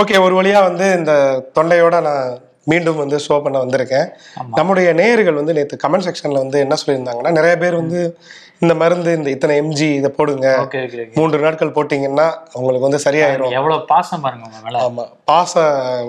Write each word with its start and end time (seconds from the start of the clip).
Okay 0.00 0.16
ஒரு 0.24 0.34
வழியா 0.38 0.58
வந்து 0.68 0.86
இந்த 0.98 1.12
தொண்டையோட 1.56 1.96
நான் 2.08 2.26
மீண்டும் 2.70 3.00
வந்து 3.02 3.16
ஷோ 3.26 3.36
பண்ண 3.44 3.56
வந்திருக்கேன். 3.62 4.08
நம்முடைய 4.58 4.88
நேயர்கள் 4.98 5.38
வந்து 5.40 5.54
நேற்று 5.58 5.76
கமெண்ட் 5.84 6.06
செக்ஷன்ல 6.06 6.42
வந்து 6.44 6.58
என்ன 6.64 6.74
சொல்லியிருந்தாங்கன்னா 6.80 7.30
நிறைய 7.38 7.54
பேர் 7.62 7.80
வந்து 7.80 8.00
இந்த 8.62 8.74
மருந்து 8.74 9.10
இந்த 9.18 9.28
இத்தனை 9.34 9.54
எம்ஜி 9.62 9.88
இதை 9.98 10.10
போடுங்க. 10.16 10.46
மூன்று 11.16 11.38
நாட்கள் 11.44 11.74
போட்டிங்கன்னா 11.76 12.26
உங்களுக்கு 12.54 12.86
வந்து 12.86 13.00
சரியாயிரும். 13.06 13.52
எவ்வளவு 13.58 13.86
பாசம் 13.92 14.22
பாருங்க 14.24 14.44
உங்க 14.48 14.60
மேல. 14.66 14.82
ஆமா. 14.86 15.04
பாச 15.30 15.52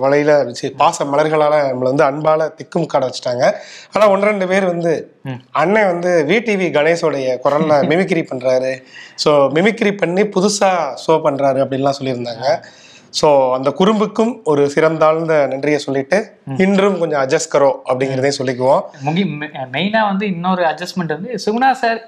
வலையில 0.04 0.36
வச்சு 0.50 0.70
பாச 0.82 1.06
மலர்களால 1.12 1.60
நம்மள 1.70 1.90
வந்து 1.94 2.06
அன்பால 2.10 2.50
திக்கும் 2.60 2.90
காட 2.94 3.04
வச்சுட்டாங்க. 3.10 3.46
ஆனா 3.94 4.08
ஒன்று 4.14 4.30
ரெண்டு 4.32 4.48
பேர் 4.48 4.68
வந்து 4.74 4.94
அண்ணன் 5.62 5.90
வந்து 5.94 6.12
விடிவி 6.32 6.70
கணேஷோடைய 6.78 7.38
குரல்ல 7.46 7.74
மிமிக்ரி 7.94 8.24
பண்றாரு. 8.32 8.74
ஸோ 9.26 9.32
மிமிக்ரி 9.58 9.94
பண்ணி 10.04 10.26
புதுசா 10.36 10.72
ஷோ 11.06 11.16
பண்றாரு 11.28 11.62
அப்படின்லாம் 11.66 12.00
சொல்லியிருந்தாங்க. 12.00 12.46
ஸோ 13.14 13.28
அந்த 13.56 13.70
குறும்புக்கும் 13.80 14.34
ஒரு 14.52 14.64
சிறந்தாழ்ந்த 14.76 15.36
நன்றியை 15.54 15.80
சொல்லிட்டு 15.86 16.18
இன்றும் 16.66 17.00
கொஞ்சம் 17.02 17.22
அட்ஜஸ்ட் 17.24 17.54
கரோ 17.54 17.72
அப்படிங்கிறதையும் 17.90 18.40
சொல்லிக்குவோம். 18.40 18.84
முகி 19.08 19.24
மெயினா 19.76 20.02
வந்து 20.12 20.26
இன்னொரு 20.34 20.64
அட்ஜஸ்ட்மெண்ட் 20.72 21.16
வந்து 21.18 21.32
சுகுணா 21.46 21.70
சார் 21.84 22.00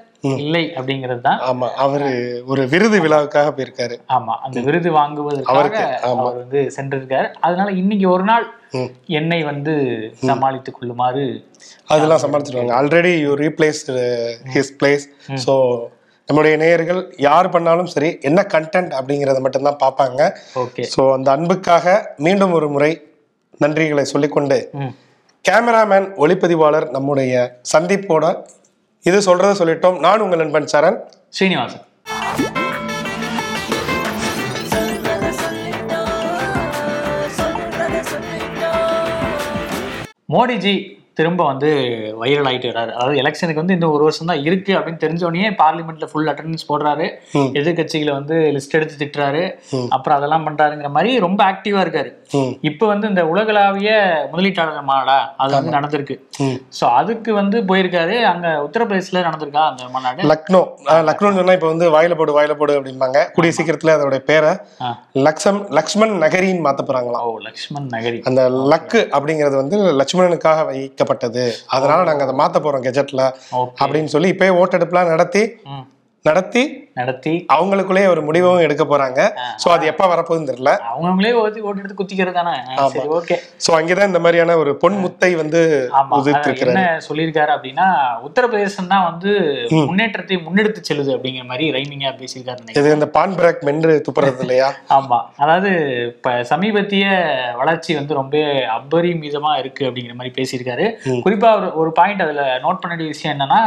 இல்லை 0.42 0.64
அப்படிங்கிறது 0.78 1.22
தான். 1.28 1.40
ஆமா 1.50 1.68
அவரு 1.84 2.10
ஒரு 2.52 2.64
விருது 2.74 2.98
விழாவுக்காக 3.06 3.52
போயிருக்காரு. 3.58 3.96
ஆமா 4.18 4.34
அந்த 4.46 4.60
விருது 4.68 4.90
வாங்குவதற்காக 4.98 5.54
அவருக்கு, 5.54 5.86
ஆமா. 6.10 6.24
அவர் 6.24 6.38
வந்து 6.42 6.60
சென்றிருக்காரு. 6.76 7.28
அதனால 7.48 7.72
இன்னைக்கு 7.82 8.08
ஒரு 8.16 8.26
நாள் 8.32 8.46
என்னை 9.20 9.40
வந்து 9.50 9.74
சமாளித்துக் 10.28 10.78
கொள்ளுமாறு 10.78 11.24
அதெல்லாம் 11.94 12.24
சமாளிச்சிருவாங்க. 12.26 12.76
Already 12.82 13.14
you 13.26 13.32
replace 13.46 13.82
his 14.56 14.72
place 14.82 15.08
so 15.46 15.56
நம்முடைய 16.32 16.56
நேயர்கள் 16.62 17.00
யார் 17.28 17.48
பண்ணாலும் 17.54 17.90
சரி 17.94 18.10
என்ன 18.28 18.40
கண்டென்ட் 18.54 18.92
அப்படிங்கிறத 18.98 19.40
மட்டும்தான் 19.46 19.80
பார்ப்பாங்க. 19.84 20.20
ஓகே 20.64 20.84
ஸோ 20.94 21.02
அந்த 21.16 21.30
அன்புக்காக 21.36 21.96
மீண்டும் 22.26 22.54
ஒரு 22.58 22.68
முறை 22.76 22.92
நன்றிகளை 23.64 24.06
சொல்லிக்கொண்டு 24.12 24.60
கேமராமேன் 25.46 26.08
ஒளிப்பதிவாளர் 26.24 26.88
நம்முடைய 26.96 27.34
சந்திப்போட 27.74 28.26
இது 29.10 29.20
சொல்றதை 29.28 29.54
சொல்லிட்டோம். 29.62 29.98
நான் 30.06 30.24
உங்கள் 30.26 30.42
நண்பன் 30.44 30.72
சரண். 30.74 30.98
ஸ்ரீனிவாசன் 31.38 31.86
மோடிஜி 40.36 40.76
திரும்ப 41.22 41.42
வந்து 41.52 41.72
வைரல் 42.24 42.50
ஆயிட்டு 42.52 42.72
வர்றாரு. 42.72 42.92
அதாவது 42.98 43.20
எலெக்ஷனுக்கு 43.24 43.64
வந்து 43.64 43.78
இந்த 43.80 43.90
ஒரு 43.96 44.04
வருஷம் 44.08 44.30
தான் 44.34 44.44
இருக்கு 44.50 44.72
அப்படின்னு 44.78 45.04
தெரிஞ்சோடனே 45.06 45.50
பார்லிமெண்ட்ல 45.64 46.08
ஃபுல் 46.12 46.30
அட்டண்டன்ஸ் 46.32 46.70
போடுறாரு. 46.70 47.08
எதிர்கட்சிகளை 47.60 48.14
வந்து 48.20 48.36
லிஸ்ட் 48.56 48.78
எடுத்து 48.80 48.96
திட்டுறாரு. 49.02 49.44
அப்புறம் 49.96 50.18
அதெல்லாம் 50.20 50.46
பண்றாருங்கிற 50.48 50.90
மாதிரி 50.98 51.12
ரொம்ப 51.26 51.42
ஆக்டிவா 51.52 51.82
இருக்காரு. 51.86 52.12
இப்போ 52.70 52.86
வந்து 52.92 53.06
இந்த 53.12 53.24
உலகளாவிய 53.32 53.92
முதலீட்டாளர் 54.32 54.88
மாநாடா 54.90 55.18
அது 55.44 55.52
வந்து 55.58 55.74
நடந்திருக்கு. 55.76 56.16
சோ 56.78 56.86
அதுக்கு 57.00 57.32
வந்து 57.40 57.58
போயிருக்காரு. 57.70 58.16
அங்க 58.32 58.48
உத்தரப்பிரதேசல 58.68 59.24
நடந்திருக்கா 59.28 59.64
அந்த 59.72 59.90
மாநாடு? 59.96 60.28
லக்னோ. 60.32 60.62
லக்னோன்னு 61.10 61.40
சொன்னா 61.42 61.56
இப்போ 61.58 61.70
வந்து 61.74 61.88
வாயில 61.96 62.16
போடு 62.20 62.38
வாயில 62.38 62.56
போடு 62.62 62.78
அப்படிம்பாங்க. 62.80 63.20
கூடிய 63.36 63.54
சீக்கிரத்துல 63.58 63.96
அதோட 63.98 64.20
பேரை. 64.30 64.54
லக்ஷம் 65.28 65.60
லக்ஷ்மண் 65.80 66.16
நகரின்னு 66.26 66.66
மாத்த 66.68 66.88
போறாங்களாம். 66.90 67.26
ஓ 67.30 67.38
லக்ஷ்மண் 67.48 67.88
நகரி. 67.96 68.22
அந்த 68.32 68.42
லக்கு 68.74 69.02
அப்படிங்கிறது 69.16 69.58
வந்து 69.62 69.78
லட்சுமணனுக்காக 70.02 70.66
வைக்கப்பட்டது 71.12 71.44
அதனால 71.68 72.04
நாங்க 72.04 72.24
அதை 72.24 72.36
மாத்த 72.36 72.60
போறோம் 72.62 72.86
கெஜெட்ல 72.86 73.24
அப்படின்னு 73.82 74.06
சொல்லி 74.06 74.32
இப்பயே 74.32 74.52
ஓட்டெடுப்புலாம் 74.60 75.08
நடத்தி. 75.08 75.44
நடத்தி 76.26 76.64
நடத்தி 76.96 77.34
அவங்களுக்குள்ளே 77.56 78.02
ஒரு 78.08 78.22
முடிவும் 78.22 78.64
எடுக்க 78.66 78.84
போறாங்க. 78.84 79.20
சோ 79.64 79.68
அது 79.76 79.86
எப்ப 79.92 80.06
வரப்போகுதுன்னு 80.14 80.50
தெரியல. 80.52 80.72
அவங்கவுங்களே 80.90 81.32
ஓட்டி 81.42 81.62
ஓட்டு 81.62 81.82
எடுத்து 81.82 81.98
குத்திக்கிறது 82.00 82.38
தானே? 82.40 82.56
சரி 82.96 83.08
ஓகே. 83.18 83.36
சோ 83.66 83.72
அங்கேதான் 83.78 84.10
இந்த 84.12 84.20
மாதிரியான 84.20 84.58
ஒரு 84.58 84.72
பொன் 84.84 84.98
முத்தை 85.04 85.32
வந்து 85.36 85.62
என்ன 86.66 86.82
சொல்லியிருக்காரு 87.08 87.54
அப்படின்னா 87.56 87.88
உத்தரப்பிரதேசம் 88.28 88.92
தான் 88.94 89.08
வந்து 89.10 89.32
முன்னேற்றத்தை 89.90 90.38
முன்னெடுத்து 90.48 90.82
செல்லுது 90.90 91.16
அப்படிங்கிற 91.16 91.46
மாதிரி 91.52 91.68
ரைமிங்கா 91.78 92.14
பேசியிருக்காரு. 92.22 92.78
இது 92.82 92.96
இந்த 92.98 93.10
பான் 93.18 93.38
பிரேக் 93.40 93.66
மென்று 93.70 93.96
துப்புறது 94.08 94.44
இல்லையா? 94.48 94.70
ஆமா. 94.98 95.20
அதாவது 95.38 95.72
இப்ப 96.12 96.36
சமீபத்திய 96.52 97.06
வளர்ச்சி 97.62 97.92
வந்து 97.96 98.14
ரொம்ப 98.14 98.38
அபரிமிதமா 98.78 99.58
இருக்கு 99.58 99.84
அப்படிங்கிற 99.90 100.16
மாதிரி 100.20 100.36
பேசியிருக்காரு. 100.40 100.88
குறிப்பா 101.26 101.52
ஒரு 101.60 101.70
ஒரு 101.82 101.92
பாயிண்ட் 101.92 102.26
அதுல 102.28 102.44
நோட் 102.66 102.82
பண்ண 102.82 102.94
வேண்டிய 102.94 103.14
விஷயம் 103.16 103.36
என்னன்னா 103.36 103.62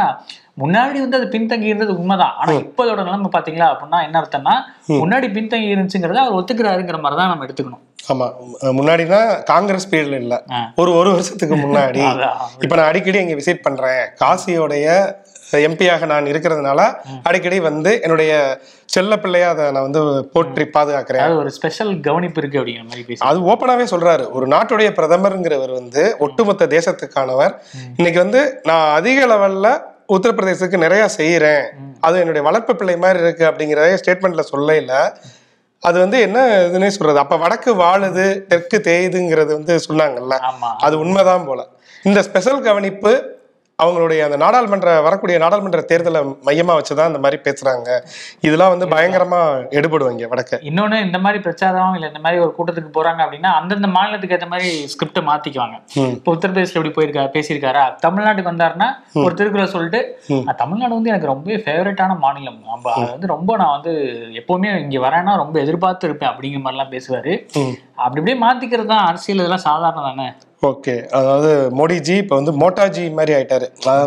முன்னாடி 0.61 0.97
வந்து 1.03 1.17
அது 1.17 1.25
பின்தங்கி 1.33 1.69
இருந்தது 1.69 1.93
உண்மைதான். 1.97 2.35
ஆனா 2.41 2.51
இப்ப 2.59 2.83
அதோட 2.85 3.01
நிலைமை 3.15 3.31
பாத்தீங்களா 3.35 3.67
அப்படின்னா 3.71 3.99
என்ன 4.03 4.21
அர்த்தம்னா 4.21 4.55
முன்னாடி 5.01 5.27
பின்தங்கி 5.31 5.73
இருந்துச்சுங்கிறத 5.73 6.23
அவர் 6.23 6.37
ஒத்துக்கிறாருங்கிற 6.39 6.99
மாதிரி 7.01 7.19
தான் 7.21 7.29
நம்ம 7.29 7.45
எடுத்துக்கணும். 7.45 7.83
ஆமா. 8.11 8.25
முன்னாடினா 8.77 9.19
காங்கிரஸ் 9.43 9.91
பீரியட்ல 9.91 10.17
இல்ல. 10.23 10.35
ஒரு 10.75 10.91
ஒரு 10.95 11.09
வருஷத்துக்கு 11.11 11.55
முன்னாடி. 11.55 12.01
இப்ப 12.63 12.75
நான் 12.75 12.87
அடிக்கடி 12.87 13.19
இங்க 13.19 13.33
விசிட் 13.33 13.61
பண்றேன். 13.61 14.03
காசியோடைய 14.21 14.87
எம்பியாக 15.59 16.05
நான் 16.05 16.25
இருக்கிறதுனால 16.25 16.79
அடிக்கடி 17.23 17.59
வந்து 17.59 18.01
என்னுடைய 18.01 18.31
செல்ல 18.89 19.17
பிள்ளையா 19.17 19.49
அதை 19.49 19.71
நான் 19.71 19.87
வந்து 19.89 20.01
போற்றி 20.33 20.63
பாதுகாக்கிறேன். 20.67 21.35
ஒரு 21.35 21.49
ஸ்பெஷல் 21.49 22.01
கவனிப்பு 22.01 22.39
இருக்கு 22.41 22.59
அப்படிங்கிற 22.59 22.85
மாதிரி 22.85 23.17
அது 23.21 23.39
ஓப்பனாவே 23.51 23.85
சொல்றாரு. 23.93 24.31
ஒரு 24.31 24.47
நாட்டுடைய 24.47 24.89
பிரதமருங்கிறவர் 24.91 25.73
வந்து 25.73 26.15
ஒட்டுமொத்த 26.19 26.67
தேசத்துக்கானவர். 26.67 27.53
இன்னைக்கு 27.97 28.19
வந்து 28.19 28.41
நான் 28.63 28.87
அதிக 28.91 29.25
லெவல்ல 29.25 29.69
உத்தரப்பிரதேசத்துக்கு 30.09 30.77
நிறைய 30.77 31.09
செய்யறேன் 31.17 31.63
அது 31.99 32.19
என்னுடைய 32.19 32.47
வளர்ப்பு 32.47 32.75
பிள்ளை 32.75 32.97
மாதிரி 32.97 33.19
இருக்கு 33.19 33.45
அப்படிங்கிறத 33.45 33.97
ஸ்டேட்மெண்ட்ல 34.05 34.43
சொல்லல. 34.51 35.09
அது 35.79 35.99
வந்து 35.99 36.19
என்ன 36.19 36.67
இதுன்னே 36.67 36.87
சொல்றது? 36.87 37.19
அப்ப 37.19 37.37
வடக்கு 37.37 37.75
வாழுது 37.75 38.47
தெற்கு 38.47 38.77
தேயுதுங்கிறது 38.77 39.45
வந்து 39.45 39.79
சொன்னாங்கல்ல. 39.89 40.37
அது 40.77 40.99
உண்மைதான் 40.99 41.45
போல. 41.45 41.67
இந்த 42.03 42.21
ஸ்பெஷல் 42.21 42.61
கவனிப்பு 42.61 43.34
அவங்களுடைய 43.79 44.19
அந்த 44.25 44.37
நாடாளுமன்ற 44.37 44.89
வரக்கூடிய 45.01 45.37
நாடாளுமன்ற 45.37 45.81
தேர்தலை 45.89 46.19
மையமா 46.45 46.73
வச்சுதான் 46.77 47.09
இந்த 47.11 47.19
மாதிரி 47.19 47.37
பேசுறாங்க. 47.47 47.87
இதெல்லாம் 48.41 48.73
வந்து 48.73 48.87
பயங்கரமா 48.93 49.39
எடுபடுவாங்க 49.77 50.29
வடக்க. 50.31 50.59
இன்னொன்னு 50.69 50.97
இந்த 51.01 51.17
மாதிரி 51.19 51.39
பிரச்சாரம் 51.39 51.95
இல்ல 51.97 52.07
இந்த 52.07 52.21
மாதிரி 52.23 52.39
ஒரு 52.39 52.53
கூட்டத்துக்கு 52.57 52.91
போறாங்க 52.97 53.21
அப்படின்னா 53.25 53.51
அந்தந்த 53.59 53.87
மாநிலத்துக்கு 53.87 54.37
ஏற்ற 54.37 54.47
மாதிரி 54.47 54.69
ஸ்கிரிப்டை 54.93 55.23
மாத்திக்குவாங்க. 55.29 55.75
இப்போ 56.15 56.35
உத்தரப்பிரதேசில் 56.35 56.79
எப்படி 56.79 56.93
போயிருக்கா 56.97 57.25
பேசியிருக்காரா? 57.35 57.83
தமிழ்நாட்டுக்கு 58.05 58.53
வந்தாருன்னா 58.53 58.89
ஒரு 59.23 59.33
திருக்குறள் 59.35 59.73
சொல்லிட்டு 59.75 60.01
"நான் 60.39 60.61
தமிழ்நாடு 60.63 60.97
வந்து 60.97 61.11
எனக்கு 61.13 61.31
ரொம்ப 61.33 61.59
ஃபேவரட்டான 61.65 62.17
மாநிலம். 62.17 62.59
அது 62.95 63.11
வந்து 63.11 63.27
ரொம்ப 63.27 63.51
நான் 63.57 63.75
வந்து 63.77 63.93
எப்பவுமே 64.41 64.71
இங்க 64.85 64.99
வரேன்னா 65.07 65.35
ரொம்ப 65.35 65.55
எதிர்பார்த்து 65.59 66.07
இருப்பேன் 66.07 66.31
அப்படிங்கிற 66.31 66.61
மாதிரிலாம் 66.63 66.93
பேசுவாரு. 66.95 67.33
அப்படி 67.97 68.19
இப்படியே 68.21 68.39
மாத்திக்கிறது 68.39 68.91
தான் 68.93 69.05
அரசியல் 69.05 69.41
இதெல்லாம் 69.41 69.67
சாதாரணம் 69.67 70.09
தானே? 70.09 70.27
ஓகே. 70.61 70.93
அதாவது 71.17 71.49
மோடிஜி 71.77 72.15
இப்போ 72.19 72.35
வந்து 72.37 72.51
மோட்டாஜி 72.59 73.03
மாதிரி 73.15 73.33
ஆயிட்டாரு. 73.35 73.65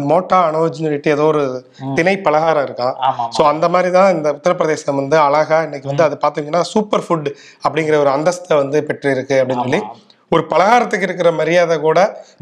மோட்டா 0.09 0.39
அனோஜ்னு 0.47 0.79
சொல்லிட்டு 0.81 1.13
ஏதோ 1.13 1.25
ஒரு 1.29 1.43
திணை 1.97 2.15
பலகாரம் 2.25 2.65
இருக்கான் 2.67 2.95
ஸோ 3.37 3.43
அந்த 3.51 3.67
மாதிரி 3.75 3.91
தான் 3.97 4.11
இந்த 4.15 4.29
உத்தரப்பிரதேசம் 4.37 5.01
வந்து 5.01 5.17
அழகா 5.25 5.59
இன்னைக்கு 5.67 5.91
வந்து 5.91 6.07
அது 6.07 6.17
பார்த்தீங்கன்னா 6.23 6.63
சூப்பர் 6.73 7.05
ஃபுட் 7.07 7.29
அப்படிங்கிற 7.65 7.99
ஒரு 8.01 8.13
அந்தஸ்தை 8.15 8.57
வந்து 8.59 8.81
பெற்றிருக்கு 8.89 9.39
அப்படின்னு 9.41 9.67
சொல்லி 9.67 9.81
ஒரு 10.33 10.43
பலகாரத்துக்கு 10.49 11.07
இருக்கிற 11.07 11.29
மரியாதை 11.37 11.77
கூட 11.81 11.99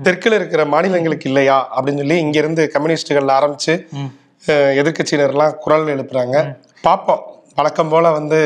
தெற்குல 0.07 0.39
இருக்கிற 0.39 0.63
மாநிலங்களுக்கு 0.71 1.29
இல்லையா 1.31 1.59
அப்படின்னு 1.73 2.03
சொல்லி 2.03 2.19
இங்க 2.25 2.37
இருந்து 2.39 2.63
கம்யூனிஸ்டுகள் 2.73 3.37
ஆரம்பிச்சு 3.37 3.75
ம். 3.97 4.11
அஹ், 4.45 4.73
எதிர்க்கட்சியினர்லாம் 4.81 5.55
குரல் 5.63 5.87
எழுப்புறாங்க. 5.95 6.37
பார்ப்போம் 6.85 7.23
வழக்கம் 7.59 7.93
போல 7.93 8.07
வந்து 8.17 8.41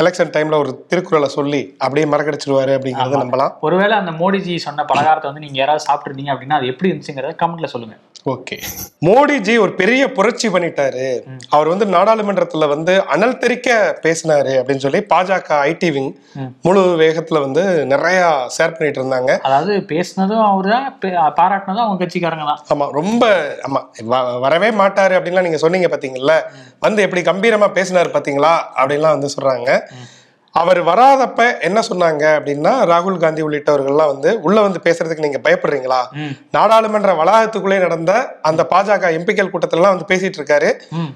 எலெக்ஷன் 0.00 0.30
டைம்ல 0.34 0.58
ஒரு 0.62 0.70
திருக்குறளை 0.90 1.28
சொல்லி 1.28 1.60
அப்படியே 1.78 2.06
மறக்கடிச்சிருவாரு 2.12 2.72
அப்படிங்கறத 2.76 3.18
நம்பலாம். 3.22 3.52
ஒருவேளை 3.60 3.94
அந்த 3.96 4.12
மோடிஜி 4.20 4.54
சொன்ன 4.56 4.84
பலகாரத்தை 4.84 5.28
வந்து 5.30 5.44
நீங்க 5.44 5.58
யாராவது 5.58 5.84
சாப்பிட்டுருந்தீங்க 5.88 6.32
அப்படின்னா 6.34 6.58
அது 6.60 6.66
எப்படி 6.66 6.90
இருந்துச்சுங்கிறத 6.90 7.34
கமெண்ட்ல 7.42 7.70
சொல்லுங்க. 7.74 7.96
ஓகே. 8.26 8.56
மோடிஜி 9.00 9.58
ஒரு 9.58 9.74
பெரிய 9.74 10.12
புரட்சி 10.12 10.48
பண்ணிட்டாரு. 10.48 11.06
அவர் 11.48 11.68
வந்து 11.68 11.86
நாடாளுமன்றத்துல 11.86 12.68
வந்து 12.68 13.06
அனல் 13.06 13.38
தெறிக்க 13.38 13.68
பேசினாரு 14.02 14.52
அப்படின்னு 14.58 14.76
சொல்லி 14.76 14.98
பாஜக 15.10 15.48
ஐடி 15.64 15.92
விங் 15.92 16.12
முழு 16.62 16.80
வேகத்துல 16.98 17.40
வந்து 17.40 17.86
நிறைய 17.86 18.20
ஷேர் 18.58 18.74
பண்ணிட்டு 18.74 19.02
இருந்தாங்க. 19.02 19.38
அதாவது 19.38 19.76
பேசுனதும் 19.88 20.44
அவருதான் 20.46 20.86
பே- 21.00 21.32
பாராட்டினதும் 21.36 21.84
அவங்க 21.84 22.04
கட்சிக்காரங்க 22.04 22.44
தான் 22.44 22.62
ஆமா 22.72 22.90
ரொம்ப 22.90 23.24
ஆமா 23.66 23.82
வரவே 24.40 24.70
மாட்டாரு 24.70 25.14
அப்படின்லாம் 25.14 25.42
நீங்க 25.42 25.56
சொன்னீங்க 25.56 25.88
பாத்தீங்கல்ல. 25.88 26.36
வந்து 26.78 27.02
எப்படி 27.02 27.22
கம்பீரமா 27.22 27.70
பேசினாரு 27.74 28.10
பாத்தீங்களா? 28.12 28.54
அப்படின்லாம் 28.76 29.16
வந்து 29.16 29.30
சொல்றாங்க. 29.36 29.70
அவர் 30.54 30.78
வராதப்ப 30.84 31.60
என்ன 31.60 31.80
சொன்னாங்க 31.88 32.24
அப்படின்னா 32.38 32.72
ராகுல் 32.90 33.16
காந்தி 33.16 33.42
உள்ளிட்டவர்கள்லாம் 33.42 34.10
வந்து 34.12 34.30
உள்ள 34.40 34.60
வந்து 34.60 34.80
பேசுறதுக்கு 34.86 35.24
நீங்க 35.26 35.40
பயப்படுறீங்களா. 35.46 36.00
நாடாளுமன்ற 36.50 37.12
வளாகத்துக்குள்ளே 37.20 37.78
நடந்த 37.78 38.12
அந்த 38.42 38.66
பாஜக 38.72 39.12
எம்பிக்கள் 39.18 39.50
கூட்டத்திலலாம் 39.52 39.94
வந்து 39.94 40.08
பேசிட்டு 40.12 40.38
இருக்காரு. 40.40 40.70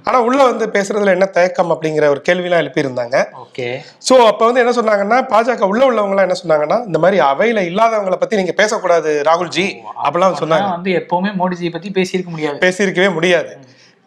ஆனா 0.04 0.20
உள்ள 0.20 0.40
வந்து 0.44 0.66
பேசுறதுல 0.66 1.14
என்ன 1.18 1.24
தயக்கம் 1.24 1.72
அப்படிங்கிற 1.74 2.08
ஒரு 2.14 2.22
கேள்விலாம் 2.28 2.62
எழுப்பியிருந்தாங்க. 2.64 3.16
ஓகே. 3.44 3.68
சோ 4.08 4.16
அப்ப 4.30 4.42
வந்து 4.44 4.62
என்ன 4.64 4.74
சொன்னாங்கன்னா 4.80 5.20
பாஜக 5.34 5.70
உள்ள 5.72 5.84
உள்ளவங்க 5.90 6.16
எல்லாம் 6.16 6.28
என்ன 6.28 6.40
சொன்னாங்கன்னா 6.44 6.86
இந்த 6.86 6.98
மாதிரி 6.98 7.20
அவையில 7.30 7.68
இல்லாதவங்களை 7.70 8.20
பத்தி 8.24 8.36
நீங்க 8.36 8.52
பேசக்கூடாது 8.52 9.22
ராகுல்ஜி 9.30 9.68
அப்படிலாம் 10.06 10.42
சொன்னாங்க. 10.42 10.70
வந்து 10.78 10.92
எப்பவுமே 11.02 11.32
மோடிஜி 11.42 11.72
பத்தி 11.78 11.90
பேசியிருக்க 12.00 12.30
முடியாது. 12.36 12.60
பேசியிருக்கவே 12.66 13.12
முடியாது. 13.12 13.52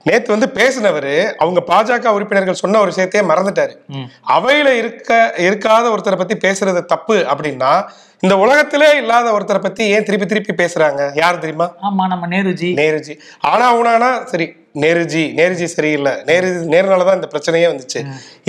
நேத்து 0.04 0.38
வந்து 0.38 0.48
பேசினவர் 0.48 1.36
அவங்க 1.38 1.64
பாஜக 1.68 2.08
உறுப்பினர்கள் 2.08 2.54
சொன்ன 2.54 2.80
ஒரு 2.80 2.92
விஷயத்தையே 2.96 3.24
மறந்துட்டாரு. 3.32 3.74
அவையில 4.28 4.68
இருக்க 4.68 5.34
இருக்காத 5.38 5.86
ஒருத்தரை 5.96 6.18
பத்தி 6.18 6.36
பேசுறது 6.48 6.86
தப்பு 6.86 7.26
அப்படின்னா 7.32 7.84
இந்த 8.20 8.38
உலகத்திலே 8.38 8.98
இல்லாத 8.98 9.32
ஒருத்தரை 9.32 9.62
பத்தி 9.62 9.84
ஏன் 9.88 10.04
திருப்பி 10.04 10.26
திருப்பி 10.26 10.64
பேசுறாங்க? 10.64 11.12
யார் 11.14 11.38
தெரியுமா? 11.38 11.68
ஆமா 11.82 12.08
நம்ம 12.08 12.28
நேருஜி. 12.28 12.70
நேருஜி. 12.76 13.20
ஆனா 13.40 13.76
உனானா 13.78 14.24
சரி 14.24 14.59
நேருஜி 14.76 15.22
நேருஜி 15.40 15.68
சரியில்லை. 15.76 16.14
நேரு 16.30 16.50
நேருனால 16.74 17.06
தான் 17.08 17.18
இந்த 17.20 17.30
பிரச்சனையே 17.34 17.68
வந்துச்சு. 17.72 18.02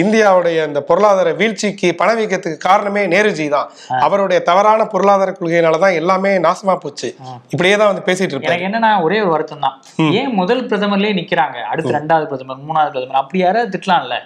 இந்தியாவுடைய 0.03 0.67
இந்த 0.71 0.81
பொருளாதார 0.89 1.29
வீழ்ச்சிக்கு 1.41 1.89
பணவீக்கத்துக்கு 2.01 2.59
காரணமே 2.69 3.03
நேருஜி 3.15 3.47
தான். 3.57 3.69
அவருடைய 4.07 4.41
தவறான 4.51 4.87
பொருளாதார 4.95 5.33
கொள்கையினால 5.39 5.81
தான் 5.85 5.99
எல்லாமே 6.01 6.33
நாசமா 6.47 6.77
போச்சு. 6.85 7.11
இப்படியே 7.55 7.75
தான் 7.81 7.91
வந்து 7.93 8.07
பேசிட்டு 8.09 8.49
எனக்கு 8.51 8.69
என்னன்னா 8.71 8.93
ஒரே 9.07 9.19
ஒரு 9.25 9.33
வருத்தம் 9.37 9.65
தான் 9.67 9.77
ஏன் 10.21 10.33
முதல் 10.41 10.63
பிரதமர்லயே 10.71 11.15
நிக்கிறாங்க? 11.21 11.59
அடுத்து 11.73 11.99
ரெண்டாவது 11.99 12.29
பிரதமர் 12.33 12.65
மூணாவது 12.71 12.95
பிரதமர் 12.97 13.21
அப்படி 13.23 13.41
யாராவது 13.47 13.73
திட்டலாம்ல? 13.77 14.19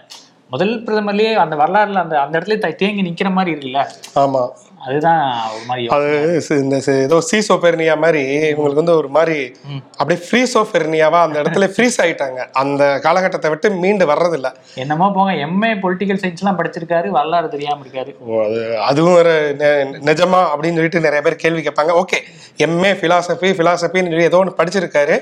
முதல் 0.53 0.75
பிரதமர்லயே 0.85 1.33
அந்த 1.45 1.55
வரலாறுல 1.57 2.03
அந்த 2.05 2.17
அந்த 2.21 2.35
இடத்துல 2.39 2.75
தேங்கி 2.83 3.03
நிக்கிற 3.07 3.31
மாதிரி 3.33 3.53
இருக்குல்ல? 3.55 3.81
ஆமா. 4.23 4.43
அதுதான் 4.87 5.21
ஒரு 5.55 5.63
மாதிரி 5.69 5.85
அது 5.97 6.57
இந்த 6.63 6.79
ஏதோ 7.05 7.19
சீசோபெர்னியா 7.29 7.95
மாதிரி 8.03 8.23
இவங்களுக்கு 8.49 8.83
வந்து 8.83 8.97
ஒரு 8.97 9.09
மாதிரி 9.09 9.39
அப்படியே 9.97 10.19
ஃப்ரீசோபெர்னியாவா 10.25 11.21
அந்த 11.27 11.37
இடத்துல 11.43 11.67
ஃப்ரீஸ் 11.75 11.97
ஆயிட்டாங்க. 12.03 12.41
அந்த 12.63 12.83
காலகட்டத்தை 13.07 13.51
விட்டு 13.51 13.69
மீண்டு 13.85 14.07
வர்றதில்ல. 14.13 14.51
என்னமோ 14.75 15.09
போங்க 15.17 15.33
எம்ஏ 15.47 15.73
பொலிட்டிக்கல் 15.85 16.21
சயின்ஸ் 16.23 16.43
எல்லாம் 16.45 16.61
படிச்சிருக்காரு 16.61 17.09
வரலாறு 17.09 17.49
தெரியாம 17.49 17.83
இருக்காரு. 17.85 18.13
அதுவும் 18.91 19.19
ஒரு 19.23 19.35
நிஜமா 20.11 20.43
அப்படின்னு 20.53 20.79
சொல்லிட்டு 20.81 21.05
நிறைய 21.07 21.23
பேர் 21.27 21.43
கேள்வி 21.47 21.65
கேட்பாங்க. 21.69 21.95
ஓகே 22.03 22.21
எம்ஏ 22.67 22.93
பிலாசபி 23.03 23.51
பிலாசபின்னு 23.61 24.13
சொல்லி 24.15 24.31
ஏதோ 24.33 24.43
ஒன்று 24.45 24.59
படிச்சிருக்காரு. 24.63 25.19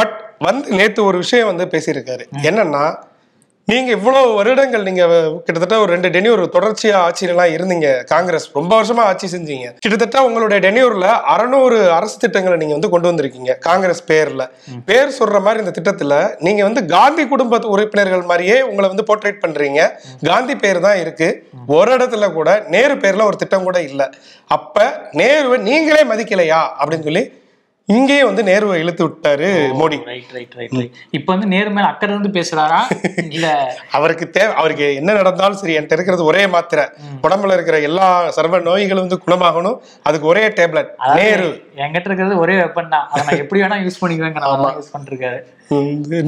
பட் 0.00 0.16
வந்து 0.48 0.76
நேத்து 0.80 1.00
ஒரு 1.04 1.18
விஷயம் 1.18 1.50
வந்து 1.52 1.66
பேசியிருக்காரு. 1.76 2.26
என்னன்னா 2.50 2.84
நீங்க 3.70 3.90
இவ்வளவு 3.90 4.34
வருடங்கள் 4.34 4.82
நீங்க 4.82 5.02
கிட்டத்தட்ட 5.44 5.78
ஒரு 5.78 5.92
ரெண்டு 5.92 6.08
டெனியூர் 6.08 6.40
தொடர்ச்சியா 6.40 6.96
ஆட்சியிலாம் 7.06 7.52
இருந்தீங்க. 7.56 8.04
காங்கிரஸ் 8.04 8.50
ரொம்ப 8.52 8.82
வருஷமா 8.82 8.98
ஆட்சி 8.98 9.36
செஞ்சீங்க. 9.36 9.66
கிட்டத்தட்ட 9.78 10.24
உங்களுடைய 10.26 10.58
டெனியூர்ல 10.66 11.06
அறநூறு 11.34 11.88
அரசு 11.88 12.18
திட்டங்களை 12.18 12.58
நீங்க 12.58 12.72
வந்து 12.72 12.88
கொண்டு 12.88 13.10
வந்திருக்கீங்க 13.10 13.58
காங்கிரஸ் 13.58 14.02
பேர்ல. 14.12 14.46
பேர் 14.84 15.16
சொல்ற 15.18 15.40
மாதிரி 15.40 15.64
இந்த 15.64 15.74
திட்டத்துல 15.78 16.36
நீங்க 16.38 16.62
வந்து 16.62 16.86
காந்தி 16.86 17.28
குடும்ப 17.28 17.58
உறுப்பினர்கள் 17.74 18.22
மாதிரியே 18.22 18.62
உங்களை 18.62 18.90
வந்து 18.90 19.06
போர்ட்ரேட் 19.10 19.42
பண்றீங்க. 19.46 19.90
காந்தி 20.24 20.56
பேர் 20.56 20.80
தான் 20.80 20.98
இருக்கு. 20.98 21.48
ஒரு 21.66 21.96
இடத்துல 21.96 22.32
கூட 22.32 22.64
நேரு 22.68 22.94
பேர்ல 22.94 23.22
ஒரு 23.22 23.36
திட்டம் 23.36 23.62
கூட 23.62 23.82
இல்ல. 23.82 24.10
அப்ப 24.46 25.08
நேருவை 25.12 25.58
நீங்களே 25.58 26.04
மதிக்கலையா? 26.04 26.62
அப்படின்னு 26.80 27.02
சொல்லி 27.02 27.24
இங்கேயே 27.90 28.22
வந்து 28.24 28.42
நேருவை 28.42 28.74
இழுத்து 28.82 29.02
விட்டாரு 29.06 29.48
Modi. 29.78 29.96
Right 30.10 30.32
right 30.36 30.54
right 30.58 30.74
right 30.78 30.96
இப்ப 31.12 31.28
வந்து 31.32 31.46
நேரு 31.46 31.70
மேல 31.70 31.86
அக்கறை 31.86 32.12
இருந்து 32.14 32.30
பேசுறாரா? 32.36 32.80
இல்ல? 33.36 33.46
அவருக்கு 33.90 34.26
தேவை 34.30 34.52
அவருக்கு 34.60 34.86
என்ன 34.94 35.14
நடந்தாலும் 35.14 35.60
சரி 35.60 35.76
என்கிட்ட 35.76 35.98
இருக்கிறது 35.98 36.24
ஒரே 36.24 36.42
மாத்திரை. 36.54 36.84
உடம்புல 37.26 37.56
இருக்கிற 37.58 37.78
எல்லா 37.88 38.06
சர்வ 38.38 38.60
நோய்களும் 38.68 39.04
வந்து 39.06 39.20
குணமாகணும். 39.24 39.76
அதுக்கு 40.02 40.26
ஒரே 40.26 40.44
டேப்லெட். 40.58 40.90
நேரு. 41.18 41.48
என்கிட்ட 41.84 42.08
இருக்கிறது 42.10 42.36
ஒரே 42.38 42.56
வெப்பன் 42.62 42.92
தான். 42.94 43.06
அதை 43.12 43.22
நான் 43.28 43.42
எப்படி 43.44 43.62
வேணா 43.64 43.78
யூஸ் 43.84 44.00
பண்ணிக்குவேங்க 44.02 44.42
நான் 44.46 44.76
யூஸ் 44.78 44.94
பண்ணிருக்காரு. 44.94 45.40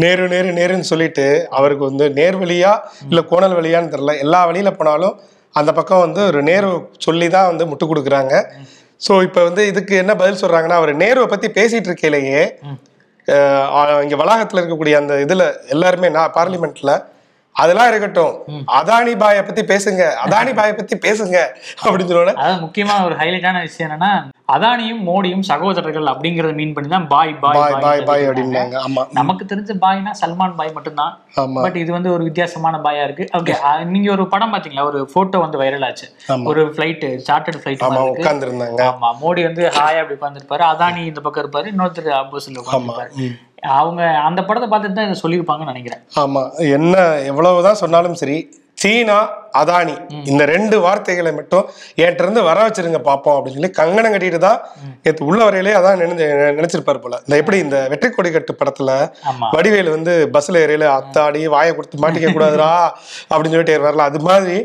நேரு 0.03 0.25
நேரு 0.29 0.51
நேருன்னு 0.59 0.91
சொல்லிட்டு 0.91 1.27
அவருக்கு 1.51 1.85
வந்து 1.85 2.05
நேர் 2.19 2.37
வழியா 2.37 2.73
இல்ல 3.11 3.23
கோணல் 3.31 3.57
வழியான்னு 3.59 3.93
தெரியல 3.95 4.15
எல்லா 4.19 4.41
வழியில 4.51 4.73
போனாலும் 4.73 5.17
அந்த 5.55 5.71
பக்கம் 5.73 6.05
வந்து 6.05 6.21
ஒரு 6.29 6.41
நேரு 6.43 6.69
சொல்லி 6.99 7.27
தான் 7.35 7.49
வந்து 7.49 7.65
முட்டு 7.71 7.87
கொடுக்குறாங்க. 7.87 8.35
ஸோ 9.03 9.13
இப்போ 9.23 9.41
வந்து 9.45 9.63
இதுக்கு 9.67 9.95
என்ன 9.97 10.13
பதில் 10.17 10.43
சொல்றாங்கன்னா 10.43 10.77
அவர் 10.77 10.93
நேருவை 10.97 11.27
பத்தி 11.27 11.49
பேசிட்டு 11.51 11.89
இருக்கையிலேயே 11.89 12.43
இங்க 14.05 14.17
வளாகத்துல 14.17 14.61
இருக்கக்கூடிய 14.61 14.95
அந்த 14.97 15.15
இதுல 15.21 15.43
எல்லாருமே 15.69 16.09
நான் 16.11 16.35
பார்லிமெண்ட்ல 16.35 16.93
அதெல்லாம் 17.57 17.89
இருக்கட்டும். 17.91 18.35
அதானி 18.77 19.13
பாயை 19.23 19.41
பத்தி 19.47 19.63
பேசுங்க. 19.71 20.03
அதானி 20.25 20.53
பாயை 20.59 20.73
பத்தி 20.77 20.95
பேசுங்க. 21.07 21.37
அப்படின்னு 21.83 22.11
சொன்னோன்னே 22.11 22.35
அதாவது 22.41 22.63
முக்கியமா 22.65 22.95
ஒரு 23.07 23.15
ஹைலைட்டான 23.21 23.61
விஷயம் 23.67 23.87
என்னன்னா 23.89 24.13
அதானியும் 24.55 25.03
மோடியும் 25.09 25.45
சகோதரர்கள் 25.51 26.11
அப்படிங்கறத 26.13 26.55
மீன் 26.61 26.73
பண்ணி 26.77 26.89
தான் 26.95 27.07
பாய் 27.13 27.35
பாய் 27.43 27.59
பாய் 27.85 28.03
பாய் 28.09 28.25
அப்படின்னாங்க. 28.29 28.77
ஆமா. 28.87 29.03
நமக்கு 29.19 29.45
தெரிஞ்ச 29.53 29.77
பாய்னா 29.85 30.13
சல்மான் 30.23 30.57
பாய் 30.59 30.75
மட்டும்தான். 30.77 31.13
பட் 31.65 31.79
இது 31.83 31.91
வந்து 31.97 32.11
ஒரு 32.17 32.23
வித்தியாசமான 32.29 32.81
பாயா 32.87 33.05
இருக்கு. 33.09 33.27
ஓகே 33.41 33.55
நீங்க 33.93 34.11
ஒரு 34.17 34.27
படம் 34.35 34.55
பாத்தீங்களா? 34.55 34.89
ஒரு 34.91 35.01
போட்டோ 35.15 35.41
வந்து 35.45 35.61
வைரல் 35.63 35.87
ஆச்சு. 35.91 36.09
ஒரு 36.51 36.65
ஃபிளைட் 36.75 37.07
சார்ட்டர்ட் 37.29 37.63
ஃபிளைட் 37.63 37.87
உட்கார்ந்து 38.17 38.49
இருந்தாங்க 38.49 38.83
ஆமா 38.91 39.11
மோடி 39.23 39.43
வந்து 39.49 39.65
ஹாயா 39.79 40.03
அப்படி 40.03 40.19
உட்காந்துருப்பாரு 40.21 40.67
அதானி 40.73 41.03
இந்த 41.13 41.23
பக்கம் 41.27 41.45
இருப்பாரு. 41.45 41.73
இன்னொருத்தர் 41.75 42.13
ஆப்போசிட்ல 42.23 42.63
உட்காந்துருப்பாரு 42.65 43.13
அவங்க 43.63 44.03
அந்த 44.23 44.41
படத்தை 44.43 44.69
பார்த்துட்டு 44.69 44.99
தான் 44.99 45.09
இதை 45.09 45.19
சொல்லியிருப்பாங்கன்னு 45.21 45.73
நினைக்கிறேன். 45.73 46.03
ஆமா 46.23 46.43
என்ன 46.77 46.97
எவ்வளவுதான் 47.31 47.81
சொன்னாலும் 47.83 48.21
சரி 48.23 48.37
சீனா 48.79 49.17
அதானி 49.55 49.95
இந்த 50.31 50.43
ரெண்டு 50.47 50.77
வார்த்தைகளை 50.85 51.33
மட்டும் 51.33 51.65
என்கிட்ட 51.99 52.25
இருந்து 52.25 52.43
வர 52.47 52.59
வச்சிருங்க 52.63 53.01
பாப்போம் 53.09 53.37
அப்படின்னு 53.37 53.59
சொல்லி 53.59 53.71
கங்கணம் 53.79 54.15
கட்டிட்டு 54.15 54.41
தான் 54.41 54.59
உள்ள 55.27 55.41
வரையிலே 55.45 55.75
அதான் 55.79 56.01
நினைஞ்சு 56.03 56.27
நினைச்சிருப்பாரு 56.59 57.01
போல. 57.03 57.17
இந்த 57.25 57.37
எப்படி 57.37 57.59
இந்த 57.59 57.79
வெற்றி 57.93 58.09
கொடி 58.11 58.31
கட்டு 58.31 58.55
படத்துல 58.55 58.91
வடிவேலு 59.55 59.97
வந்து 59.97 60.15
பஸ்ல 60.37 60.63
ஏறையில 60.65 60.89
அத்தாடி 60.97 61.43
வாயை 61.55 61.73
கொடுத்து 61.73 62.03
மாட்டிக்க 62.05 62.31
கூடாதுடா 62.31 62.73
அப்படின்னு 63.33 63.57
சொல்லிட்டு 63.57 63.87
வரல 63.87 64.09
அது 64.11 64.21
மாதிரி 64.29 64.57